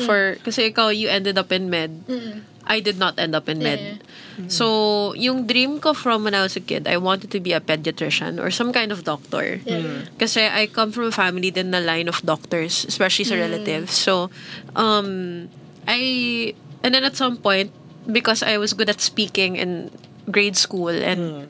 For, 0.03 0.35
kasi 0.43 0.67
ikaw, 0.67 0.91
you 0.91 1.07
ended 1.07 1.39
up 1.39 1.47
in 1.49 1.71
med. 1.71 2.03
Mm-mm. 2.05 2.43
I 2.67 2.83
did 2.83 2.99
not 2.99 3.15
end 3.17 3.31
up 3.33 3.47
in 3.47 3.63
med. 3.63 3.79
Yeah, 3.79 4.51
So, 4.51 5.15
yung 5.17 5.47
dream 5.47 5.79
ko 5.81 5.95
from 5.97 6.21
when 6.27 6.35
I 6.35 6.43
was 6.45 6.53
a 6.53 6.61
kid, 6.61 6.85
I 6.85 7.01
wanted 7.01 7.31
to 7.33 7.39
be 7.39 7.55
a 7.55 7.59
pediatrician 7.59 8.37
or 8.37 8.51
some 8.51 8.69
kind 8.69 8.91
of 8.91 9.01
doctor. 9.01 9.57
Yeah. 9.65 10.05
Kasi 10.19 10.45
I 10.45 10.67
come 10.69 10.91
from 10.93 11.09
a 11.09 11.15
family 11.15 11.49
din 11.49 11.71
na 11.73 11.79
line 11.81 12.05
of 12.05 12.21
doctors, 12.21 12.85
especially 12.85 13.25
sa 13.25 13.33
relatives. 13.33 13.97
So, 13.97 14.29
um, 14.77 15.49
I, 15.87 16.53
and 16.83 16.93
then 16.93 17.01
at 17.01 17.15
some 17.17 17.37
point, 17.41 17.71
because 18.05 18.43
I 18.43 18.59
was 18.61 18.77
good 18.77 18.91
at 18.93 19.01
speaking 19.01 19.55
in 19.57 19.89
grade 20.29 20.55
school 20.59 20.93
and 20.93 21.47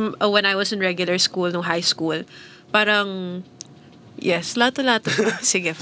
m- 0.00 0.16
uh, 0.18 0.26
when 0.28 0.42
I 0.48 0.56
was 0.56 0.72
in 0.72 0.80
regular 0.80 1.18
school, 1.22 1.52
no 1.52 1.62
high 1.62 1.84
school, 1.84 2.24
parang, 2.72 3.44
yes, 4.18 4.58
lato-lato. 4.58 5.10
Sige, 5.42 5.74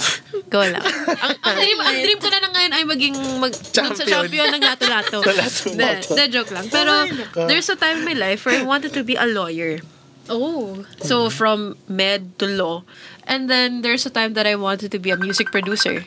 go 0.53 0.61
lang. 0.61 0.85
ang, 0.85 1.35
ang, 1.43 1.57
dream, 1.57 1.79
ang 1.81 1.97
dream 2.01 2.19
ko 2.21 2.29
na 2.31 2.39
lang 2.41 2.53
ngayon 2.53 2.73
ay 2.73 2.85
maging 2.85 3.17
mag, 3.41 3.53
Champion. 3.53 3.97
sa 3.97 4.05
champion 4.05 4.49
ng 4.55 4.63
lato-lato. 4.63 5.19
Sa 5.27 5.33
lato-lato. 5.33 6.13
De, 6.15 6.15
de, 6.15 6.25
joke 6.31 6.53
lang. 6.53 6.67
Pero, 6.71 7.09
nako. 7.09 7.49
there's 7.49 7.69
a 7.73 7.77
time 7.77 8.01
in 8.01 8.05
my 8.05 8.17
life 8.17 8.47
where 8.47 8.61
I 8.61 8.65
wanted 8.65 8.95
to 8.95 9.03
be 9.03 9.17
a 9.17 9.27
lawyer. 9.27 9.81
Oh. 10.29 10.85
So, 11.03 11.31
from 11.31 11.79
med 11.87 12.39
to 12.39 12.47
law. 12.47 12.83
And 13.27 13.51
then, 13.51 13.83
there's 13.83 14.07
a 14.07 14.13
time 14.13 14.35
that 14.35 14.47
I 14.47 14.55
wanted 14.55 14.91
to 14.93 14.99
be 14.99 15.11
a 15.11 15.19
music 15.19 15.51
producer. 15.51 16.05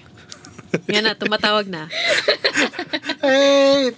Yan 0.87 1.09
na, 1.09 1.17
tumatawag 1.17 1.67
na. 1.67 1.89
Hey! 3.19 3.91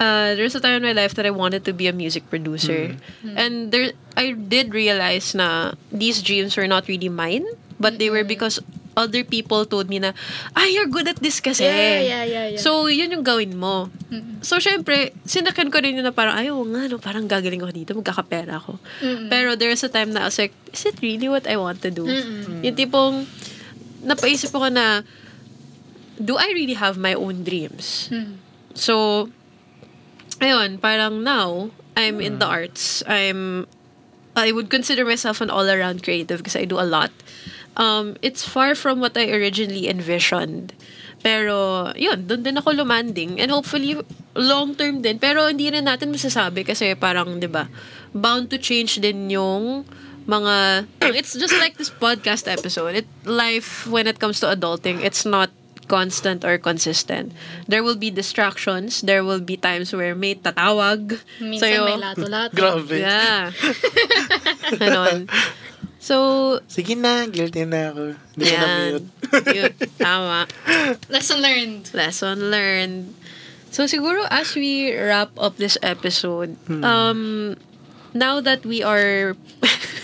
Uh, 0.00 0.32
there's 0.32 0.56
a 0.56 0.60
time 0.64 0.80
in 0.80 0.82
my 0.82 0.96
life 0.96 1.12
that 1.14 1.28
I 1.28 1.30
wanted 1.30 1.68
to 1.68 1.76
be 1.76 1.84
a 1.86 1.92
music 1.92 2.32
producer. 2.32 2.96
And 3.36 3.68
there, 3.68 3.92
I 4.16 4.32
did 4.32 4.72
realize 4.72 5.36
na 5.36 5.76
these 5.92 6.24
dreams 6.24 6.56
were 6.56 6.66
not 6.66 6.88
really 6.88 7.12
mine, 7.12 7.44
but 7.76 8.00
they 8.00 8.08
were 8.08 8.24
because 8.24 8.64
other 8.96 9.22
people 9.22 9.64
told 9.68 9.88
me 9.88 10.00
na, 10.00 10.12
ah, 10.56 10.64
you're 10.66 10.88
good 10.88 11.06
at 11.06 11.20
this 11.20 11.38
kasi. 11.38 11.64
Yeah, 11.64 12.00
yeah, 12.00 12.24
yeah, 12.24 12.46
yeah. 12.56 12.60
So, 12.60 12.88
yun 12.88 13.12
yung 13.12 13.22
gawin 13.22 13.56
mo. 13.60 13.92
So, 14.40 14.56
syempre, 14.56 15.12
sinakan 15.28 15.68
ko 15.68 15.78
rin 15.84 16.00
yun 16.00 16.04
na 16.04 16.16
parang, 16.16 16.34
ay, 16.36 16.48
oo 16.48 16.64
nga, 16.64 16.88
no, 16.88 16.96
parang 16.96 17.28
gagaling 17.28 17.60
ako 17.60 17.72
dito, 17.72 17.92
magkakapera 17.92 18.56
ako. 18.56 18.80
Pero 19.28 19.54
there's 19.54 19.84
a 19.84 19.92
time 19.92 20.16
na 20.16 20.24
I 20.24 20.32
was 20.32 20.40
like, 20.40 20.56
is 20.72 20.84
it 20.88 20.96
really 21.04 21.28
what 21.28 21.44
I 21.44 21.60
want 21.60 21.84
to 21.84 21.90
do? 21.92 22.08
Yung 22.64 22.76
tipong, 22.76 23.28
napaisip 24.00 24.48
ako 24.56 24.72
na, 24.72 25.04
do 26.16 26.36
I 26.36 26.52
really 26.56 26.76
have 26.76 26.96
my 26.96 27.12
own 27.14 27.44
dreams? 27.44 28.08
So, 28.74 29.28
ayun, 30.40 30.80
parang 30.80 31.22
now, 31.22 31.70
I'm 31.96 32.20
in 32.20 32.38
the 32.38 32.46
arts. 32.46 33.04
I'm, 33.06 33.66
I 34.34 34.52
would 34.52 34.70
consider 34.70 35.04
myself 35.04 35.40
an 35.40 35.50
all-around 35.50 36.02
creative 36.02 36.38
because 36.40 36.56
I 36.56 36.64
do 36.64 36.80
a 36.80 36.88
lot. 36.88 37.12
Um, 37.76 38.16
it's 38.22 38.44
far 38.44 38.74
from 38.74 39.00
what 39.00 39.16
I 39.16 39.30
originally 39.30 39.88
envisioned. 39.88 40.72
Pero, 41.20 41.92
yun, 41.94 42.24
doon 42.24 42.42
din 42.42 42.56
ako 42.56 42.80
lumanding. 42.80 43.36
And 43.36 43.52
hopefully, 43.52 44.00
long-term 44.32 45.04
din. 45.04 45.20
Pero 45.20 45.52
hindi 45.52 45.68
rin 45.68 45.84
natin 45.84 46.08
masasabi 46.08 46.64
kasi 46.64 46.96
parang, 46.96 47.36
di 47.38 47.46
ba, 47.46 47.68
bound 48.16 48.48
to 48.50 48.56
change 48.56 48.96
din 49.04 49.28
yung 49.28 49.84
mga, 50.24 50.88
it's 51.18 51.36
just 51.36 51.52
like 51.60 51.76
this 51.76 51.92
podcast 51.92 52.48
episode. 52.48 53.04
It, 53.04 53.08
life, 53.28 53.84
when 53.86 54.08
it 54.08 54.18
comes 54.18 54.40
to 54.40 54.48
adulting, 54.48 55.04
it's 55.04 55.28
not 55.28 55.52
constant 55.90 56.46
or 56.46 56.54
consistent. 56.62 57.34
There 57.66 57.82
will 57.82 57.98
be 57.98 58.14
distractions. 58.14 59.02
There 59.02 59.26
will 59.26 59.42
be 59.42 59.58
times 59.58 59.90
where 59.90 60.14
may 60.14 60.38
tatawag 60.38 61.18
Minsan 61.42 61.58
sa'yo. 61.58 61.82
may 61.90 61.98
lato-lato. 61.98 62.54
Grabe. 62.54 63.02
Yeah. 63.02 63.50
Ganon. 64.78 65.26
So, 65.98 66.62
Sige 66.70 66.94
na, 66.96 67.26
guilty 67.26 67.66
na 67.66 67.90
ako. 67.92 68.14
Hindi 68.38 68.44
ko 68.46 68.56
na-mute. 68.56 69.06
Yun, 69.52 69.72
tama. 70.00 70.46
Lesson 71.12 71.42
learned. 71.42 71.90
Lesson 71.92 72.38
learned. 72.54 73.12
So, 73.74 73.84
siguro 73.84 74.24
as 74.30 74.54
we 74.54 74.94
wrap 74.96 75.34
up 75.36 75.58
this 75.58 75.76
episode, 75.84 76.56
um, 76.70 77.54
now 78.14 78.40
that 78.40 78.64
we 78.64 78.80
are 78.82 79.36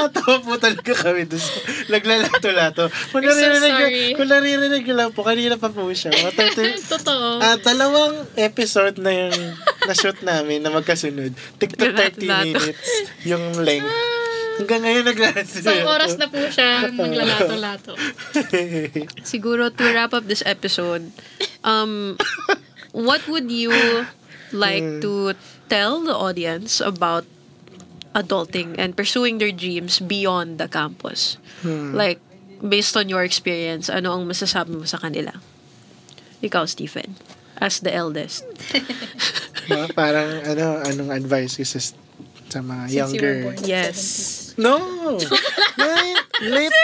Natawa 0.00 0.36
po 0.40 0.52
talaga 0.56 0.92
kami 0.96 1.28
doon 1.28 1.42
sa 1.42 1.52
naglalato-lato. 1.92 2.84
Kung 3.12 3.20
so 3.20 3.28
naririnig, 3.28 3.72
sorry. 3.76 4.04
kung 4.16 4.28
naririnig 4.32 4.82
nyo 4.88 4.94
lang 4.96 5.10
po, 5.12 5.20
kanina 5.20 5.60
pa 5.60 5.68
po 5.68 5.84
siya. 5.92 6.08
Mga 6.10 6.32
30, 6.56 6.80
Totoo. 6.96 7.26
Ah, 7.38 7.56
dalawang 7.60 8.24
episode 8.40 8.96
na 8.96 9.10
yung 9.12 9.36
na-shoot 9.84 10.18
namin 10.24 10.64
na 10.64 10.72
magkasunod. 10.72 11.36
Tig 11.60 11.76
to 11.76 11.92
30 11.92 12.24
Lato-lato. 12.24 12.44
minutes 12.48 12.88
yung 13.28 13.44
length. 13.60 13.92
Hanggang 14.60 14.82
ngayon 14.84 15.04
naglalato. 15.08 15.56
Isang 15.56 15.88
oras 15.88 16.14
na 16.20 16.26
po 16.28 16.40
siya 16.48 16.88
maglalato-lato. 16.92 17.92
siguro 19.32 19.72
to 19.72 19.84
wrap 19.92 20.12
up 20.12 20.28
this 20.28 20.44
episode, 20.44 21.08
um, 21.64 22.16
what 22.92 23.24
would 23.28 23.48
you 23.48 23.72
like 24.52 24.84
to 25.00 25.32
tell 25.70 26.02
the 26.02 26.12
audience 26.12 26.82
about 26.82 27.24
adulting 28.14 28.74
and 28.78 28.96
pursuing 28.96 29.38
their 29.38 29.52
dreams 29.52 29.98
beyond 30.00 30.58
the 30.58 30.68
campus? 30.68 31.36
Like, 31.64 32.20
based 32.60 32.96
on 32.96 33.08
your 33.08 33.24
experience, 33.24 33.88
ano 33.88 34.12
ang 34.16 34.28
masasabi 34.28 34.74
mo 34.76 34.84
sa 34.84 34.98
kanila? 34.98 35.38
Ikaw, 36.40 36.64
Stephen, 36.68 37.16
as 37.60 37.80
the 37.80 37.92
eldest. 37.92 38.44
Mga 39.70 39.86
parang 39.94 40.30
ano, 40.42 40.80
anong 40.82 41.10
advice 41.12 41.60
ko 41.60 41.64
sa, 41.68 41.78
sa 42.50 42.58
mga 42.58 42.84
Since 42.90 42.92
you 42.92 43.00
younger. 43.22 43.30
were 43.30 43.42
born 43.54 43.56
Yes. 43.62 44.00
No! 44.58 44.76
Late, 45.78 46.26
late 46.42 46.74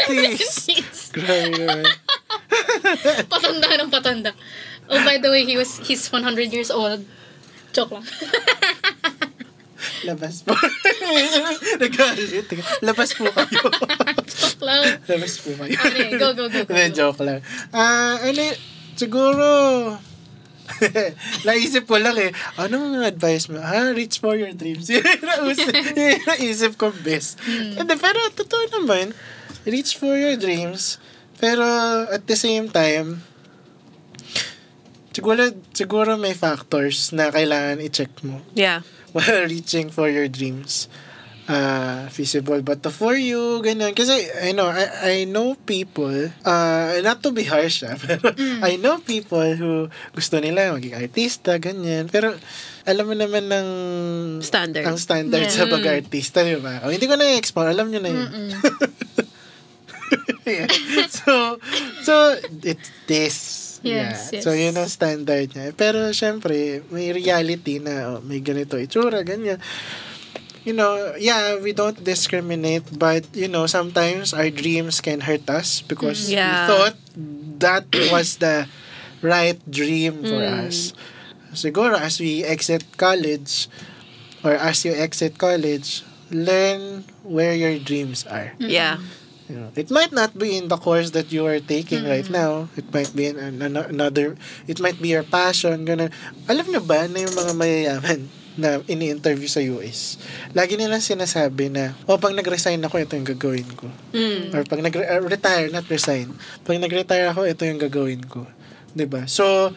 90s. 0.00 0.40
70s. 0.72 0.98
Grabe 1.12 1.52
naman. 1.52 1.84
patanda 3.32 3.68
ng 3.78 3.90
patanda. 3.92 4.30
Oh, 4.88 4.98
by 5.04 5.18
the 5.18 5.28
way, 5.28 5.44
he 5.44 5.58
was 5.58 5.78
he's 5.84 6.08
100 6.10 6.50
years 6.50 6.70
old. 6.70 7.04
Joke 7.76 7.92
lang. 7.92 8.06
Labas 10.02 10.42
po. 10.42 10.54
Nagalit. 11.82 12.46
Labas 12.82 13.10
po 13.14 13.26
kayo. 13.28 13.60
Joke 14.26 14.62
lang. 14.62 14.82
Labas 15.06 15.34
po 15.38 15.50
kayo. 15.54 15.74
Okay, 15.74 16.08
go, 16.16 16.28
go, 16.34 16.44
go, 16.46 16.60
go, 16.62 16.72
Hindi, 16.72 16.90
go. 16.90 16.96
joke 16.96 17.20
lang. 17.22 17.40
Ah, 17.70 18.18
ano, 18.18 18.40
y- 18.40 18.58
siguro, 18.94 19.46
naisip 21.46 21.86
ko 21.86 21.98
lang 21.98 22.16
eh, 22.18 22.30
anong 22.56 23.02
advice 23.02 23.46
mo? 23.46 23.58
Ah, 23.58 23.90
reach 23.90 24.18
for 24.18 24.34
your 24.34 24.50
dreams. 24.52 24.88
Yun 24.92 25.02
naisip 26.26 26.74
ko 26.74 26.90
best. 27.02 27.38
Hmm. 27.42 27.78
Hindi, 27.78 27.94
pero 27.96 28.18
totoo 28.32 28.82
naman, 28.82 29.14
reach 29.62 29.94
for 29.94 30.14
your 30.14 30.34
dreams. 30.34 30.98
Pero 31.38 31.62
at 32.06 32.26
the 32.26 32.38
same 32.38 32.70
time, 32.70 33.22
siguro, 35.10 35.50
siguro 35.74 36.14
may 36.16 36.32
factors 36.32 37.10
na 37.10 37.28
kailangan 37.28 37.82
i-check 37.82 38.10
mo 38.22 38.40
Yeah. 38.54 38.86
while 39.16 39.44
reaching 39.44 39.88
for 39.88 40.08
your 40.08 40.26
dreams. 40.26 40.88
Uh, 41.42 42.06
feasible 42.06 42.62
ba 42.62 42.78
to 42.78 42.86
for 42.88 43.18
you? 43.18 43.58
Ganyan. 43.60 43.98
Kasi, 43.98 44.14
I 44.40 44.54
know, 44.54 44.70
I, 44.70 44.86
I 45.02 45.16
know 45.26 45.58
people, 45.58 46.30
uh, 46.46 47.02
not 47.02 47.18
to 47.26 47.34
be 47.34 47.42
harsh, 47.42 47.82
ah, 47.82 47.98
pero 48.02 48.30
I 48.62 48.78
know 48.78 49.02
people 49.02 49.50
who 49.58 49.90
gusto 50.14 50.38
nila 50.38 50.70
maging 50.70 50.94
artista, 50.94 51.58
ganyan. 51.58 52.06
Pero, 52.06 52.38
alam 52.86 53.04
mo 53.10 53.14
naman 53.18 53.50
ng 53.50 53.68
Standard. 54.38 54.86
ang 54.86 54.96
standard 54.96 55.50
Yeah. 55.50 55.50
sa 55.50 55.66
pag-artista, 55.66 56.46
di 56.46 56.62
ba? 56.62 56.78
O, 56.86 56.94
hindi 56.94 57.10
ko 57.10 57.18
na 57.18 57.26
i-explore, 57.34 57.74
alam 57.74 57.90
nyo 57.90 58.00
na 58.00 58.10
yun. 58.14 58.26
Yeah. 60.44 60.66
So, 61.08 61.56
so, 62.02 62.36
it's 62.62 62.90
this. 63.06 63.36
Yes, 63.82 64.30
yeah. 64.30 64.38
yes. 64.38 64.44
So, 64.44 64.50
yun 64.54 64.78
ang 64.78 64.88
standard 64.88 65.50
niya. 65.52 65.74
Pero, 65.74 66.14
syempre, 66.14 66.82
may 66.90 67.10
reality 67.12 67.78
na, 67.82 68.16
oh, 68.16 68.20
may 68.22 68.38
ganito 68.40 68.78
itsura, 68.78 69.22
ganyan. 69.26 69.58
You 70.62 70.72
know, 70.78 71.18
yeah, 71.18 71.58
we 71.58 71.74
don't 71.74 71.98
discriminate, 71.98 72.86
but, 72.94 73.26
you 73.34 73.50
know, 73.50 73.66
sometimes 73.66 74.30
our 74.30 74.46
dreams 74.48 75.02
can 75.02 75.26
hurt 75.26 75.50
us 75.50 75.82
because. 75.82 76.30
Yeah. 76.30 76.46
we 76.46 76.70
thought 76.70 76.96
that 77.58 77.86
was 78.14 78.38
the 78.38 78.70
right 79.22 79.58
dream 79.66 80.22
for 80.22 80.38
Mm. 80.38 80.70
us. 80.70 80.94
Siguro, 81.52 81.98
as 81.98 82.22
we 82.22 82.46
exit 82.46 82.86
college, 82.96 83.66
or 84.46 84.54
as 84.54 84.86
you 84.86 84.94
exit 84.94 85.34
college, 85.38 86.06
learn 86.30 87.04
where 87.26 87.54
your 87.54 87.78
dreams 87.82 88.22
are. 88.30 88.54
Yeah. 88.58 89.02
You 89.52 89.60
know, 89.60 89.70
it 89.76 89.92
might 89.92 90.16
not 90.16 90.32
be 90.32 90.56
in 90.56 90.72
the 90.72 90.80
course 90.80 91.12
that 91.12 91.28
you 91.28 91.44
are 91.44 91.60
taking 91.60 92.08
right 92.08 92.24
now. 92.32 92.72
It 92.72 92.88
might 92.88 93.12
be 93.12 93.28
in 93.28 93.36
an, 93.36 93.60
an- 93.60 93.92
another, 93.92 94.32
it 94.64 94.80
might 94.80 94.96
be 94.96 95.12
your 95.12 95.28
passion. 95.28 95.84
Ganun. 95.84 96.08
Alam 96.48 96.72
niyo 96.72 96.80
ba 96.80 97.04
na 97.04 97.20
yung 97.20 97.36
mga 97.36 97.52
mayayaman 97.52 98.20
na 98.60 98.80
ini-interview 98.88 99.48
sa 99.48 99.60
US, 99.76 100.16
lagi 100.56 100.80
nilang 100.80 101.04
sinasabi 101.04 101.68
na, 101.68 101.92
oh, 102.08 102.16
pag 102.16 102.32
nag-resign 102.32 102.80
ako, 102.80 103.00
ito 103.00 103.12
yung 103.12 103.28
gagawin 103.28 103.68
ko. 103.76 103.92
Mm. 104.16 104.56
Or 104.56 104.64
pag 104.64 104.80
nag-retire, 104.80 105.68
not 105.68 105.84
resign. 105.92 106.32
Pag 106.64 106.80
nag-retire 106.80 107.28
ako, 107.28 107.44
ito 107.44 107.68
yung 107.68 107.80
gagawin 107.80 108.24
ko. 108.24 108.48
'Di 108.92 109.08
ba 109.08 109.24
So, 109.24 109.72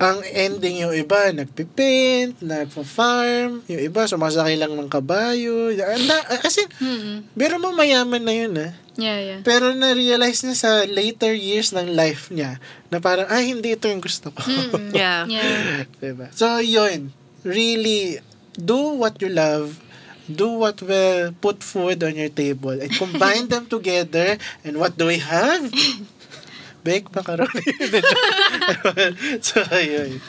ang 0.00 0.24
ending 0.24 0.82
yung 0.82 0.94
iba, 0.96 1.30
nagpipaint, 1.30 2.40
nagpa-farm, 2.40 3.62
yung 3.68 3.82
iba, 3.82 4.08
sumasakay 4.08 4.56
lang 4.56 4.72
ng 4.72 4.88
kabayo. 4.88 5.68
Anda, 5.72 6.16
as 6.42 6.56
in, 6.58 6.68
Mm-mm. 6.80 7.16
pero 7.36 7.60
mo 7.60 7.70
mayaman 7.76 8.22
na 8.24 8.34
yun 8.34 8.52
ah. 8.56 8.72
Yeah, 8.92 9.18
yeah. 9.24 9.40
Pero 9.40 9.72
na-realize 9.72 10.44
niya 10.44 10.56
sa 10.56 10.70
later 10.84 11.32
years 11.32 11.72
ng 11.72 11.96
life 11.96 12.28
niya 12.28 12.60
na 12.92 13.00
parang, 13.00 13.24
ay, 13.32 13.48
hindi 13.52 13.72
ito 13.72 13.88
yung 13.88 14.04
gusto 14.04 14.28
ko. 14.32 14.44
Mm-mm. 14.44 14.92
Yeah. 14.92 15.24
Yeah. 15.32 15.88
diba? 15.96 16.28
So, 16.36 16.60
yun. 16.60 17.12
Really, 17.42 18.20
do 18.52 19.00
what 19.00 19.16
you 19.24 19.32
love. 19.32 19.80
Do 20.28 20.60
what 20.60 20.78
will 20.84 21.32
put 21.40 21.64
food 21.64 22.04
on 22.04 22.14
your 22.14 22.30
table 22.30 22.76
and 22.76 22.92
combine 22.94 23.48
them 23.52 23.64
together. 23.66 24.36
And 24.62 24.76
what 24.76 24.94
do 25.00 25.08
we 25.08 25.18
have? 25.18 25.72
Baked 26.82 27.14
macaroni. 27.14 27.62
so, 29.46 29.62
yun. 29.78 30.20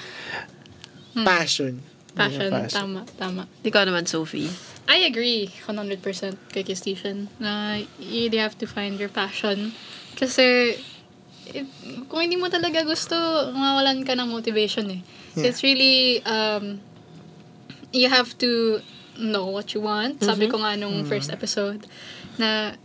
Passion. 1.14 1.82
Passion, 2.14 2.54
Yeah, 2.54 2.70
tama, 2.70 3.06
tama. 3.18 3.44
Ikaw 3.66 3.90
naman, 3.90 4.06
Sophie. 4.06 4.50
I 4.86 5.10
agree 5.10 5.50
100% 5.66 5.98
kay 6.54 6.62
Kistishan 6.62 7.26
na 7.42 7.82
you 7.98 8.30
really 8.30 8.38
have 8.38 8.54
to 8.62 8.70
find 8.70 9.02
your 9.02 9.10
passion. 9.10 9.74
Kasi, 10.14 10.78
it, 11.50 11.66
kung 12.06 12.22
hindi 12.22 12.38
mo 12.38 12.54
talaga 12.54 12.86
gusto, 12.86 13.18
mawalan 13.50 14.06
ka 14.06 14.14
ng 14.14 14.30
motivation 14.30 14.94
eh. 14.94 15.02
Yeah. 15.34 15.50
It's 15.50 15.66
really, 15.66 16.22
um, 16.30 16.86
you 17.90 18.10
have 18.14 18.38
to 18.46 18.82
know 19.18 19.50
what 19.50 19.74
you 19.74 19.82
want. 19.82 20.22
Sabi 20.22 20.50
ko 20.50 20.62
nga 20.62 20.78
nung 20.78 21.06
first 21.06 21.34
episode, 21.34 21.86
na 22.38 22.78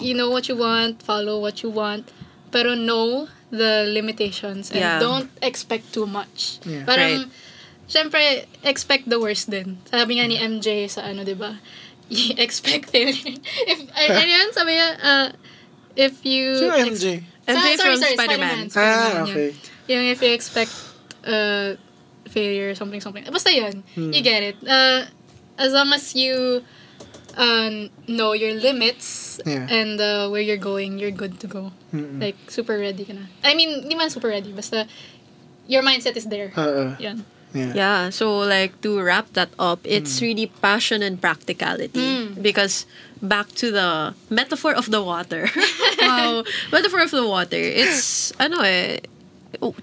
you 0.00 0.12
know 0.12 0.28
what 0.28 0.48
you 0.48 0.56
want, 0.56 1.00
follow 1.00 1.40
what 1.40 1.64
you 1.64 1.72
want, 1.72 2.12
pero 2.50 2.74
know 2.74 3.26
the 3.50 3.86
limitations 3.88 4.70
and 4.70 4.80
Yeah. 4.82 4.98
don't 4.98 5.30
expect 5.42 5.92
too 5.94 6.06
much. 6.06 6.58
Yeah. 6.66 6.82
Parang, 6.84 7.30
syempre, 7.86 8.46
expect 8.66 9.06
the 9.06 9.18
worst 9.18 9.50
din. 9.50 9.78
Sabi 9.86 10.18
nga 10.18 10.26
ni 10.26 10.36
MJ 10.38 10.90
sa 10.90 11.06
ano, 11.06 11.22
di 11.22 11.34
ba? 11.34 11.58
Expect 12.38 12.90
failure. 12.94 13.34
if, 13.70 13.78
ano 13.98 14.30
yun? 14.30 14.48
Sabi 14.54 14.78
niya, 14.78 14.88
uh, 14.98 15.28
if 15.98 16.22
you... 16.22 16.54
Sino 16.54 16.74
ex- 16.78 17.02
MJ? 17.02 17.06
MJ 17.46 17.66
Sa- 17.74 17.82
from 17.82 17.98
Spider-Man. 17.98 18.58
Ah, 18.66 18.70
Spider-Man, 18.70 19.22
okay. 19.26 19.50
Yung 19.86 20.04
if 20.10 20.18
you 20.22 20.30
expect 20.34 20.74
uh, 21.26 21.74
failure, 22.30 22.74
something, 22.74 22.98
something. 23.02 23.22
Basta 23.30 23.50
yun. 23.54 23.82
Hmm. 23.94 24.10
You 24.10 24.22
get 24.22 24.42
it. 24.42 24.58
Uh, 24.66 25.06
as 25.58 25.70
long 25.74 25.90
as 25.94 26.14
you 26.14 26.62
uh, 27.36 27.88
know 28.08 28.32
your 28.32 28.54
limits 28.54 29.38
Yeah. 29.44 29.66
and 29.68 30.00
uh, 30.00 30.28
where 30.28 30.40
you're 30.40 30.60
going, 30.60 30.98
you're 30.98 31.12
good 31.14 31.38
to 31.40 31.46
go. 31.46 31.72
Mm-mm. 31.94 32.20
Like, 32.20 32.36
super 32.48 32.78
ready 32.78 33.04
ka 33.04 33.12
na. 33.12 33.28
I 33.44 33.54
mean, 33.54 33.84
hindi 33.84 33.94
man 33.94 34.10
super 34.10 34.28
ready. 34.28 34.52
Basta, 34.52 34.88
your 35.68 35.82
mindset 35.82 36.16
is 36.16 36.26
there. 36.26 36.50
Oo. 36.56 36.96
Yan. 36.98 37.24
Yeah. 37.56 37.72
Yeah, 37.72 38.00
so 38.10 38.44
like 38.44 38.80
to 38.84 39.00
wrap 39.00 39.32
that 39.32 39.48
up, 39.56 39.80
it's 39.84 40.20
really 40.20 40.44
passion 40.60 41.00
and 41.00 41.16
practicality. 41.20 42.04
Mm. 42.04 42.42
Because 42.42 42.84
back 43.22 43.48
to 43.64 43.72
the 43.72 44.12
metaphor 44.28 44.74
of 44.76 44.90
the 44.90 45.00
water. 45.00 45.48
wow, 46.00 46.44
metaphor 46.72 47.00
of 47.00 47.10
the 47.10 47.24
water. 47.24 47.56
It's 47.56 48.28
ano 48.36 48.60
eh 48.60 49.00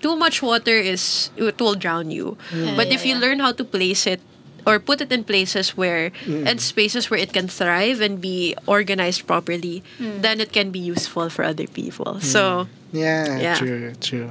too 0.02 0.14
much 0.16 0.44
water 0.46 0.78
is 0.78 1.32
it 1.34 1.58
will 1.58 1.74
drown 1.74 2.12
you. 2.12 2.38
Yeah, 2.54 2.76
But 2.78 2.88
yeah, 2.88 2.94
if 2.94 3.06
you 3.10 3.16
yeah. 3.18 3.26
learn 3.26 3.40
how 3.40 3.52
to 3.58 3.64
place 3.66 4.06
it 4.06 4.22
or 4.66 4.80
put 4.80 5.02
it 5.02 5.12
in 5.12 5.24
places 5.24 5.76
where 5.76 6.12
and 6.28 6.60
spaces 6.62 7.10
where 7.10 7.20
it 7.20 7.34
can 7.34 7.48
thrive 7.48 8.00
and 8.02 8.22
be 8.22 8.56
organized 8.68 9.28
properly, 9.28 9.84
then 10.00 10.40
it 10.40 10.52
can 10.52 10.72
be 10.72 10.80
useful 10.80 11.30
for 11.30 11.44
other 11.44 11.68
people. 11.68 12.20
So 12.22 12.68
Yeah, 12.94 13.42
Yeah. 13.42 13.58
true, 13.58 13.94
true. 13.98 14.30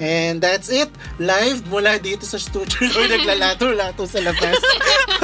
And 0.00 0.40
that's 0.40 0.72
it. 0.72 0.88
Live 1.20 1.68
mula 1.68 2.00
dito 2.00 2.24
sa 2.24 2.40
studio. 2.40 2.88
Naglalato-lato 3.12 4.08
sa 4.08 4.24
labas. 4.24 4.56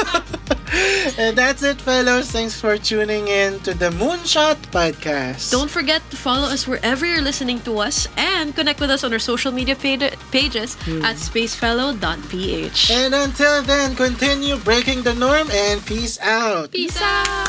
and 1.19 1.37
that's 1.37 1.62
it, 1.62 1.81
fellows. 1.81 2.31
Thanks 2.31 2.61
for 2.61 2.77
tuning 2.77 3.29
in 3.29 3.61
to 3.61 3.75
the 3.75 3.91
Moonshot 3.97 4.57
Podcast. 4.75 5.51
Don't 5.51 5.71
forget 5.71 6.03
to 6.11 6.17
follow 6.17 6.49
us 6.49 6.67
wherever 6.67 7.07
you're 7.07 7.23
listening 7.23 7.61
to 7.61 7.79
us 7.79 8.09
and 8.17 8.55
connect 8.55 8.81
with 8.81 8.91
us 8.91 9.05
on 9.05 9.12
our 9.12 9.19
social 9.19 9.53
media 9.53 9.77
page- 9.77 10.12
pages 10.31 10.75
hmm. 10.85 11.03
at 11.03 11.17
spacefellow.ph. 11.17 12.91
And 12.91 13.15
until 13.15 13.62
then, 13.62 13.95
continue 13.97 14.57
breaking 14.59 15.03
the 15.03 15.15
norm 15.15 15.49
and 15.51 15.85
peace 15.87 16.19
out. 16.21 16.73
Peace 16.73 17.01
out! 17.01 17.49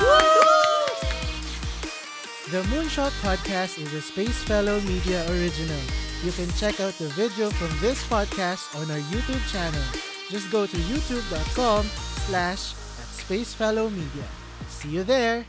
The 2.52 2.64
Moonshot 2.72 3.12
Podcast 3.20 3.78
is 3.78 3.94
a 3.94 4.02
Space 4.02 4.42
Fellow 4.44 4.80
Media 4.82 5.20
original. 5.32 5.84
You 6.24 6.32
can 6.32 6.48
check 6.56 6.80
out 6.80 6.94
the 6.96 7.10
video 7.10 7.50
from 7.50 7.68
this 7.82 8.02
podcast 8.08 8.72
on 8.80 8.90
our 8.90 9.04
YouTube 9.12 9.44
channel. 9.52 9.84
Just 10.30 10.50
go 10.50 10.66
to 10.66 10.78
youtube.com 10.78 11.84
slash 12.28 12.74
at 12.74 12.87
Space 13.28 13.54
Fellow 13.56 13.90
Media. 13.90 14.24
See 14.70 14.88
you 14.88 15.04
there! 15.04 15.44